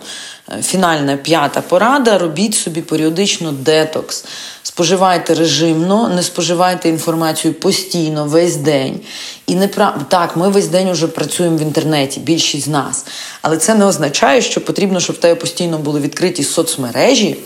фінальна 0.62 1.17
п'ята 1.17 1.62
порада: 1.62 2.17
робіть 2.17 2.55
собі 2.55 2.81
періодично 2.81 3.51
детокс. 3.51 4.25
Споживайте 4.81 5.33
режимно, 5.33 6.09
не 6.09 6.23
споживайте 6.23 6.89
інформацію 6.89 7.53
постійно, 7.53 8.25
весь 8.25 8.55
день. 8.55 8.99
І 9.47 9.55
не 9.55 9.67
прав... 9.67 9.93
Так, 10.09 10.37
ми 10.37 10.49
весь 10.49 10.67
день 10.67 10.91
вже 10.91 11.07
працюємо 11.07 11.57
в 11.57 11.61
інтернеті, 11.61 12.19
більшість 12.19 12.65
з 12.65 12.67
нас. 12.67 13.05
Але 13.41 13.57
це 13.57 13.75
не 13.75 13.85
означає, 13.85 14.41
що 14.41 14.61
потрібно, 14.61 14.99
щоб 14.99 15.15
в 15.15 15.19
тебе 15.19 15.35
постійно 15.35 15.77
були 15.77 15.99
відкриті 15.99 16.43
соцмережі. 16.43 17.37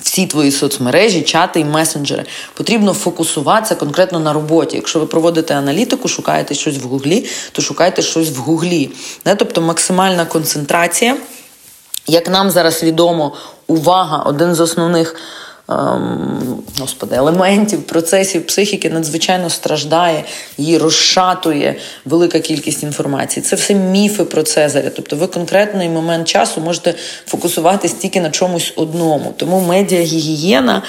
Всі 0.00 0.26
твої 0.26 0.52
соцмережі, 0.52 1.22
чати 1.22 1.60
і 1.60 1.64
месенджери 1.64 2.24
потрібно 2.54 2.92
фокусуватися 2.92 3.74
конкретно 3.74 4.20
на 4.20 4.32
роботі. 4.32 4.76
Якщо 4.76 4.98
ви 4.98 5.06
проводите 5.06 5.54
аналітику, 5.54 6.08
шукаєте 6.08 6.54
щось 6.54 6.78
в 6.78 6.82
Гуглі, 6.82 7.26
то 7.52 7.62
шукайте 7.62 8.02
щось 8.02 8.30
в 8.30 8.36
Гуглі. 8.36 8.90
Тобто 9.36 9.60
максимальна 9.60 10.24
концентрація. 10.24 11.16
Як 12.06 12.28
нам 12.30 12.50
зараз 12.50 12.82
відомо, 12.82 13.32
увага 13.66 14.22
один 14.26 14.54
з 14.54 14.60
основних 14.60 15.16
ем, 15.68 16.62
господи, 16.80 17.16
елементів 17.16 17.82
процесів 17.82 18.46
психіки 18.46 18.90
надзвичайно 18.90 19.50
страждає, 19.50 20.24
її 20.58 20.78
розшатує 20.78 21.76
велика 22.04 22.40
кількість 22.40 22.82
інформації. 22.82 23.44
Це 23.44 23.56
все 23.56 23.74
міфи 23.74 24.24
про 24.24 24.42
Цезаря. 24.42 24.90
Тобто 24.96 25.16
ви 25.16 25.26
конкретний 25.26 25.88
момент 25.88 26.28
часу 26.28 26.60
можете 26.60 26.94
фокусуватись 27.26 27.92
тільки 27.92 28.20
на 28.20 28.30
чомусь 28.30 28.72
одному. 28.76 29.34
Тому 29.36 29.60
медіагігієна, 29.60 30.82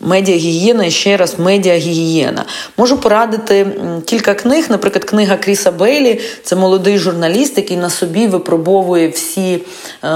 медіагігієна 0.00 0.90
ще 0.90 1.16
раз 1.16 1.38
медіагігієна. 1.38 2.44
Можу 2.76 2.96
порадити 2.98 3.66
кілька 4.04 4.34
книг, 4.34 4.66
наприклад, 4.68 5.04
книга 5.04 5.36
Кріса 5.36 5.70
Бейлі, 5.70 6.20
це 6.42 6.56
молодий 6.56 6.98
журналіст, 6.98 7.56
який 7.56 7.76
на 7.76 7.90
собі 7.90 8.26
випробовує 8.26 9.08
всі. 9.08 9.52
е, 9.52 10.08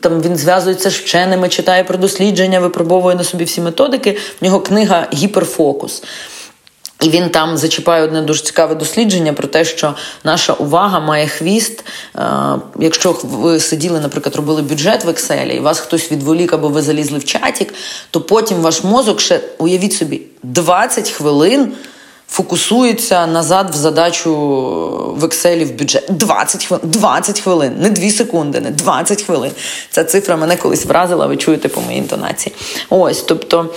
там 0.00 0.20
він 0.22 0.36
зв'язується 0.36 0.90
з 0.90 0.94
вченими, 0.94 1.48
читає 1.48 1.84
про 1.84 1.98
дослідження, 1.98 2.60
випробовує 2.60 3.16
на 3.16 3.24
собі 3.24 3.44
всі 3.44 3.60
методики. 3.60 4.16
В 4.40 4.44
нього 4.44 4.60
книга 4.60 5.06
Гіперфокус. 5.14 6.02
І 7.02 7.10
він 7.10 7.30
там 7.30 7.56
зачіпає 7.56 8.02
одне 8.02 8.22
дуже 8.22 8.42
цікаве 8.42 8.74
дослідження 8.74 9.32
про 9.32 9.48
те, 9.48 9.64
що 9.64 9.94
наша 10.24 10.52
увага 10.52 11.00
має 11.00 11.28
хвіст. 11.28 11.84
Е, 12.16 12.22
якщо 12.78 13.16
ви 13.22 13.60
сиділи, 13.60 14.00
наприклад, 14.00 14.36
робили 14.36 14.62
бюджет 14.62 15.04
в 15.04 15.08
Excel, 15.08 15.46
і 15.46 15.60
вас 15.60 15.80
хтось 15.80 16.12
відволік 16.12 16.52
або 16.52 16.68
ви 16.68 16.82
залізли 16.82 17.18
в 17.18 17.24
чатік, 17.24 17.74
то 18.10 18.20
потім 18.20 18.60
ваш 18.60 18.84
мозок 18.84 19.20
ще 19.20 19.40
уявіть 19.58 19.92
собі 19.92 20.22
20 20.42 21.10
хвилин 21.10 21.72
фокусується 22.30 23.26
назад 23.26 23.70
в 23.70 23.76
задачу 23.76 24.34
в 25.16 25.24
Excel 25.24 25.64
в 25.64 25.72
бюджет. 25.72 26.04
20 26.08 26.64
хвилин, 26.64 26.90
20 26.90 27.40
хвилин, 27.40 27.74
не 27.78 27.90
2 27.90 28.10
секунди, 28.10 28.60
не 28.60 28.70
20 28.70 29.22
хвилин. 29.22 29.50
Ця 29.90 30.04
цифра 30.04 30.36
мене 30.36 30.56
колись 30.56 30.86
вразила, 30.86 31.26
ви 31.26 31.36
чуєте 31.36 31.68
по 31.68 31.80
моїй 31.80 31.98
інтонації. 31.98 32.54
Ось, 32.90 33.22
тобто 33.22 33.74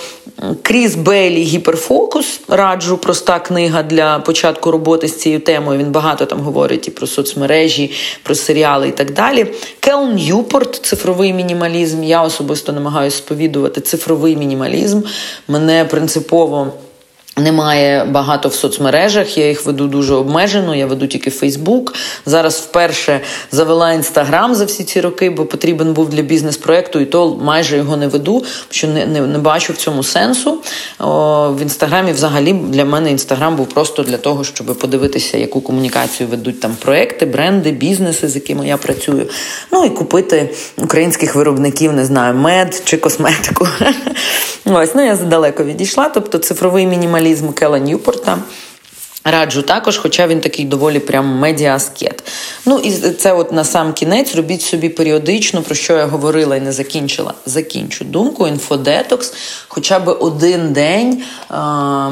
Кріс 0.61 0.95
Бейлі 0.95 1.43
гіперфокус 1.43 2.39
раджу 2.47 2.97
проста 3.01 3.39
книга 3.39 3.83
для 3.83 4.19
початку 4.19 4.71
роботи 4.71 5.07
з 5.07 5.19
цією 5.19 5.41
темою. 5.41 5.79
Він 5.79 5.91
багато 5.91 6.25
там 6.25 6.39
говорить 6.39 6.87
і 6.87 6.91
про 6.91 7.07
соцмережі, 7.07 7.91
про 8.23 8.35
серіали 8.35 8.87
і 8.87 8.91
так 8.91 9.13
далі. 9.13 9.53
Кел 9.79 10.07
Ньюпорт, 10.07 10.75
цифровий 10.75 11.33
мінімалізм. 11.33 12.03
Я 12.03 12.23
особисто 12.23 12.71
намагаюся 12.71 13.17
сповідувати 13.17 13.81
цифровий 13.81 14.35
мінімалізм. 14.35 15.01
Мене 15.47 15.85
принципово. 15.85 16.73
Немає 17.43 18.05
багато 18.05 18.49
в 18.49 18.53
соцмережах, 18.53 19.37
я 19.37 19.47
їх 19.47 19.65
веду 19.65 19.87
дуже 19.87 20.13
обмежено. 20.13 20.75
Я 20.75 20.85
веду 20.85 21.07
тільки 21.07 21.29
Фейсбук. 21.29 21.93
Зараз 22.25 22.55
вперше 22.55 23.21
завела 23.51 23.93
інстаграм 23.93 24.55
за 24.55 24.65
всі 24.65 24.83
ці 24.83 25.01
роки, 25.01 25.29
бо 25.29 25.45
потрібен 25.45 25.93
був 25.93 26.09
для 26.09 26.21
бізнес-проекту, 26.21 26.99
і 26.99 27.05
то 27.05 27.39
майже 27.41 27.77
його 27.77 27.97
не 27.97 28.07
веду, 28.07 28.45
що 28.69 28.87
не 28.87 29.05
не, 29.05 29.21
не 29.21 29.37
бачу 29.37 29.73
в 29.73 29.77
цьому 29.77 30.03
сенсу. 30.03 30.57
О, 30.99 31.51
В 31.51 31.61
інстаграмі 31.61 32.11
взагалі 32.11 32.53
для 32.53 32.85
мене 32.85 33.11
інстаграм 33.11 33.55
був 33.55 33.69
просто 33.69 34.03
для 34.03 34.17
того, 34.17 34.43
щоб 34.43 34.67
подивитися, 34.77 35.37
яку 35.37 35.61
комунікацію 35.61 36.29
ведуть 36.29 36.59
там 36.59 36.75
проекти, 36.79 37.25
бренди, 37.25 37.71
бізнеси, 37.71 38.27
з 38.27 38.35
якими 38.35 38.67
я 38.67 38.77
працюю. 38.77 39.27
Ну 39.71 39.85
і 39.85 39.89
купити 39.89 40.49
українських 40.77 41.35
виробників, 41.35 41.93
не 41.93 42.05
знаю, 42.05 42.35
мед 42.35 42.81
чи 42.85 42.97
косметику. 42.97 43.67
Ось, 44.65 44.95
ну 44.95 45.05
я 45.05 45.15
задалеко 45.15 45.63
відійшла. 45.63 46.09
Тобто 46.09 46.37
цифровий 46.37 46.87
мінімалізм 46.87 47.30
mesmo 47.31 47.53
que 47.53 47.63
ela 47.63 47.79
Newport, 47.79 48.19
tá? 48.19 48.43
Раджу 49.23 49.61
також, 49.61 49.97
хоча 49.97 50.27
він 50.27 50.41
такий 50.41 50.65
доволі 50.65 50.99
прям 50.99 51.25
медіаскет. 51.27 52.23
Ну 52.65 52.79
і 52.79 52.91
це 52.91 53.33
от 53.33 53.51
на 53.51 53.63
сам 53.63 53.93
кінець 53.93 54.35
робіть 54.35 54.61
собі 54.61 54.89
періодично, 54.89 55.61
про 55.61 55.75
що 55.75 55.97
я 55.97 56.05
говорила 56.05 56.55
і 56.55 56.61
не 56.61 56.71
закінчила. 56.71 57.33
Закінчу 57.45 58.05
думку, 58.05 58.47
інфодетокс, 58.47 59.33
хоча 59.67 59.99
б 59.99 60.09
один 60.09 60.73
день. 60.73 61.23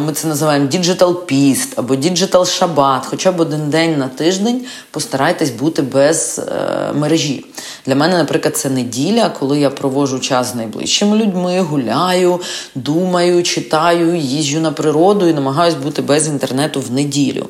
Ми 0.06 0.14
це 0.14 0.28
називаємо 0.28 0.68
Digital 0.68 1.14
Pist 1.14 1.68
або 1.76 1.94
Digital 1.94 2.30
Shabbat, 2.30 3.02
хоча 3.06 3.32
б 3.32 3.40
один 3.40 3.70
день 3.70 3.98
на 3.98 4.08
тиждень 4.08 4.66
постарайтесь 4.92 5.50
бути 5.50 5.82
без 5.82 6.40
е, 6.40 6.94
мережі. 6.94 7.46
Для 7.86 7.96
мене, 7.96 8.18
наприклад, 8.18 8.58
це 8.58 8.70
неділя, 8.70 9.30
коли 9.40 9.60
я 9.60 9.70
провожу 9.70 10.20
час 10.20 10.52
з 10.52 10.56
найближчими 10.56 11.18
людьми, 11.18 11.60
гуляю, 11.62 12.40
думаю, 12.76 13.44
читаю, 13.44 14.16
їжджу 14.16 14.60
на 14.60 14.72
природу 14.72 15.28
і 15.28 15.34
намагаюсь 15.34 15.76
бути 15.76 16.02
без 16.02 16.28
інтернету 16.28 16.82
в 16.82 16.99
неділю. 17.00 17.50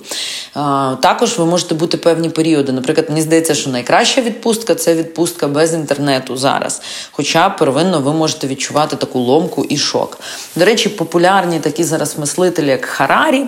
Також 1.01 1.37
ви 1.37 1.45
можете 1.45 1.75
бути 1.75 1.97
певні 1.97 2.29
періоди. 2.29 2.71
Наприклад, 2.71 3.09
мені 3.09 3.21
здається, 3.21 3.55
що 3.55 3.69
найкраща 3.69 4.21
відпустка 4.21 4.75
це 4.75 4.95
відпустка 4.95 5.47
без 5.47 5.73
інтернету 5.73 6.37
зараз. 6.37 6.81
Хоча 7.11 7.49
первинно 7.49 7.99
ви 7.99 8.13
можете 8.13 8.47
відчувати 8.47 8.95
таку 8.95 9.19
ломку 9.19 9.65
і 9.69 9.77
шок. 9.77 10.19
До 10.55 10.65
речі, 10.65 10.89
популярні 10.89 11.59
такі 11.59 11.83
зараз 11.83 12.17
мислителі, 12.17 12.67
як 12.67 12.85
Харарі. 12.85 13.45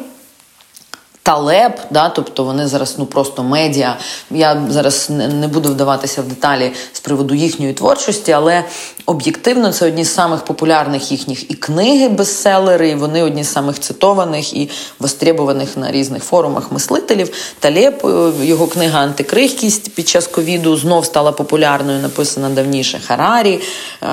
Талеб, 1.24 1.72
да, 1.90 2.10
тобто 2.10 2.44
вони 2.44 2.68
зараз 2.68 2.96
ну 2.98 3.06
просто 3.06 3.44
медіа. 3.44 3.98
Я 4.32 4.62
зараз 4.70 5.10
не 5.10 5.48
буду 5.48 5.70
вдаватися 5.70 6.22
в 6.22 6.26
деталі 6.26 6.72
з 6.94 7.00
приводу 7.00 7.34
їхньої 7.34 7.74
творчості, 7.74 8.32
але 8.32 8.64
об'єктивно 9.06 9.72
це 9.72 9.88
одні 9.88 10.06
з 10.06 10.14
самих 10.14 10.46
популярних 10.46 11.12
їхніх 11.12 11.52
і 11.52 11.54
книги, 11.54 12.10
бестселери, 12.10 12.90
і 12.90 12.96
вони 12.96 13.24
одні 13.24 13.44
з 13.44 13.52
самих 13.52 13.80
цитованих 13.80 14.54
і 14.54 14.70
востребованих 15.00 15.78
на 15.78 15.92
різних 15.92 16.24
форумах 16.24 16.72
мислителів. 16.72 17.34
Талеб, 17.60 18.06
е, 18.06 18.46
його 18.46 18.68
книга 18.68 19.00
Антикрихкість 19.00 19.96
під 19.96 20.08
час 20.08 20.28
ковіду 20.28 20.78
знов 20.78 21.06
стала 21.06 21.32
популярною, 21.32 22.02
написана 22.02 22.50
давніше 22.50 23.00
Харарі, 23.08 23.62
е, 24.04 24.08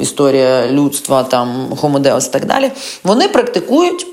історія 0.00 0.68
людства, 0.68 1.22
там 1.22 1.76
Хомодеос 1.76 2.26
і 2.26 2.30
так 2.30 2.46
далі. 2.46 2.70
Вони 3.04 3.28
практикують. 3.28 4.06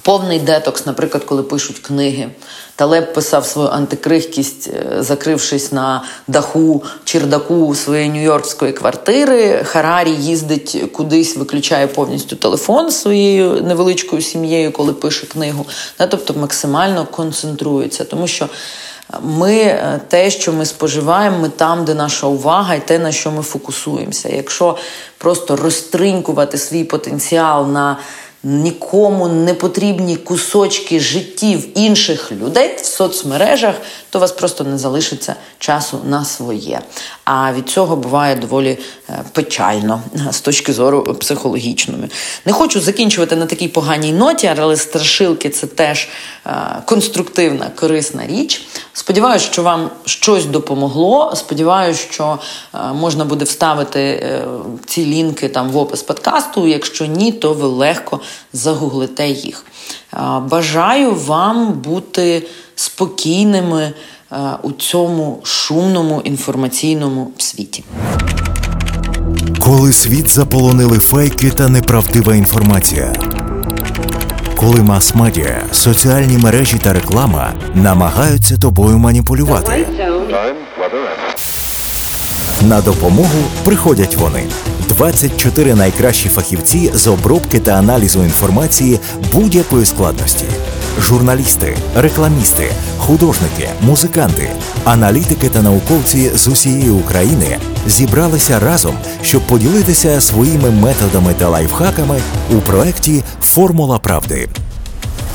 Повний 0.00 0.38
детокс, 0.38 0.86
наприклад, 0.86 1.24
коли 1.24 1.42
пишуть 1.42 1.78
книги. 1.78 2.28
Талеб 2.76 3.14
писав 3.14 3.46
свою 3.46 3.68
антикрихкість, 3.68 4.68
е, 4.68 5.02
закрившись 5.02 5.72
на 5.72 6.04
даху 6.28 6.82
чердаку 7.04 7.74
своєї 7.74 8.10
нью-йоркської 8.10 8.72
квартири. 8.72 9.64
Харарі 9.64 10.10
їздить 10.10 10.84
кудись, 10.92 11.36
виключає 11.36 11.86
повністю 11.86 12.36
телефон 12.36 12.90
своєю 12.90 13.62
невеличкою 13.62 14.22
сім'єю, 14.22 14.72
коли 14.72 14.92
пише 14.92 15.26
книгу. 15.26 15.66
Тобто 15.96 16.34
максимально 16.34 17.06
концентрується. 17.06 18.04
Тому 18.04 18.26
що 18.26 18.48
Ми 19.22 19.54
е, 19.54 20.00
те, 20.08 20.30
що 20.30 20.52
ми 20.52 20.66
споживаємо, 20.66 21.38
ми 21.38 21.48
там, 21.48 21.84
де 21.84 21.94
наша 21.94 22.26
увага, 22.26 22.74
і 22.74 22.86
те, 22.86 22.98
на 22.98 23.12
що 23.12 23.30
ми 23.30 23.42
фокусуємося. 23.42 24.28
Якщо 24.28 24.76
просто 25.18 25.56
розтринькувати 25.56 26.58
свій 26.58 26.84
потенціал 26.84 27.68
на 27.68 27.96
нікому 28.44 29.28
не 29.28 29.54
потрібні 29.54 30.16
кусочки 30.16 31.00
життів 31.00 31.78
інших 31.78 32.32
людей 32.32 32.76
в 32.82 32.84
соцмережах, 32.84 33.74
то 34.10 34.18
у 34.18 34.20
вас 34.20 34.32
просто 34.32 34.64
не 34.64 34.78
залишиться 34.78 35.34
часу 35.58 36.00
на 36.04 36.24
своє. 36.24 36.80
А 37.24 37.52
від 37.52 37.68
цього 37.68 37.96
буває 37.96 38.36
доволі 38.36 38.78
е, 39.10 39.24
печально 39.32 40.02
з 40.30 40.40
точки 40.40 40.72
зору 40.72 41.02
психологічної. 41.02 42.10
Не 42.46 42.52
хочу 42.52 42.80
закінчувати 42.80 43.36
на 43.36 43.46
такій 43.46 43.68
поганій 43.68 44.12
ноті, 44.12 44.50
але 44.58 44.76
страшилки 44.76 45.50
це 45.50 45.66
теж 45.66 46.08
е, 46.46 46.50
конструктивна, 46.84 47.70
корисна 47.76 48.26
річ. 48.26 48.66
Сподіваюсь, 48.94 49.42
що 49.42 49.62
вам 49.62 49.90
щось 50.04 50.44
допомогло. 50.44 51.32
Сподіваюсь, 51.36 51.98
що 51.98 52.38
е, 52.74 52.78
можна 52.92 53.24
буде 53.24 53.44
вставити 53.44 54.38
ці 54.86 55.06
лінки 55.06 55.48
там 55.48 55.70
в 55.70 55.76
опис 55.76 56.02
подкасту. 56.02 56.66
Якщо 56.66 57.06
ні, 57.06 57.32
то 57.32 57.52
ви 57.52 57.66
легко 57.66 58.20
загуглите 58.52 59.28
їх. 59.28 59.66
Бажаю 60.48 61.14
вам 61.14 61.72
бути 61.72 62.46
спокійними 62.74 63.92
у 64.62 64.72
цьому 64.72 65.40
шумному 65.42 66.20
інформаційному 66.24 67.30
світі. 67.38 67.84
Коли 69.60 69.92
світ 69.92 70.28
заполонили 70.28 70.98
фейки 70.98 71.50
та 71.50 71.68
неправдива 71.68 72.34
інформація. 72.34 73.12
Коли 74.62 74.82
мас-медіа, 74.82 75.62
соціальні 75.72 76.38
мережі 76.38 76.78
та 76.78 76.92
реклама 76.92 77.52
намагаються 77.74 78.56
тобою 78.56 78.98
маніпулювати. 78.98 79.86
На 82.68 82.80
допомогу 82.80 83.44
приходять 83.64 84.16
вони. 84.16 84.44
24 84.88 85.74
найкращі 85.74 86.28
фахівці 86.28 86.90
з 86.94 87.06
обробки 87.06 87.60
та 87.60 87.72
аналізу 87.72 88.22
інформації 88.22 89.00
будь-якої 89.32 89.86
складності: 89.86 90.44
журналісти, 91.00 91.76
рекламісти, 91.96 92.70
художники, 92.98 93.68
музиканти, 93.80 94.48
аналітики 94.84 95.48
та 95.48 95.62
науковці 95.62 96.30
з 96.34 96.48
усієї 96.48 96.90
України 96.90 97.58
зібралися 97.86 98.58
разом, 98.58 98.94
щоб 99.22 99.42
поділитися 99.42 100.20
своїми 100.20 100.70
методами 100.70 101.34
та 101.38 101.48
лайфхаками 101.48 102.20
у 102.50 102.54
проєкті 102.54 103.22
Формула 103.42 103.98
правди. 103.98 104.48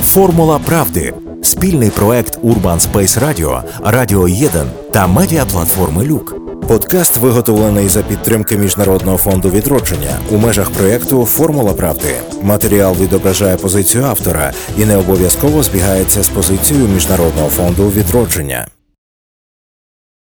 Формула 0.04 0.60
правди 0.60 1.14
спільний 1.44 1.90
проект 1.90 2.40
Urban 2.44 2.92
Space 2.92 3.20
Radio, 3.20 3.62
Радіо 3.84 4.22
1 4.22 4.50
та 4.92 5.08
медіаплатформи 5.08 6.04
Люк. 6.04 6.47
Подкаст 6.62 7.18
виготовлений 7.18 7.90
за 7.90 8.04
підтримки 8.04 8.58
Міжнародного 8.58 9.18
фонду 9.18 9.50
відродження 9.50 10.20
у 10.32 10.38
межах 10.38 10.72
проєкту 10.72 11.26
Формула 11.26 11.74
правди. 11.74 12.14
Матеріал 12.42 12.96
відображає 12.96 13.58
позицію 13.58 14.04
автора 14.04 14.54
і 14.78 14.86
не 14.86 14.98
обов'язково 14.98 15.64
збігається 15.64 16.24
з 16.24 16.30
позицією 16.30 16.88
Міжнародного 16.88 17.50
фонду 17.50 17.90
відродження. 17.90 18.68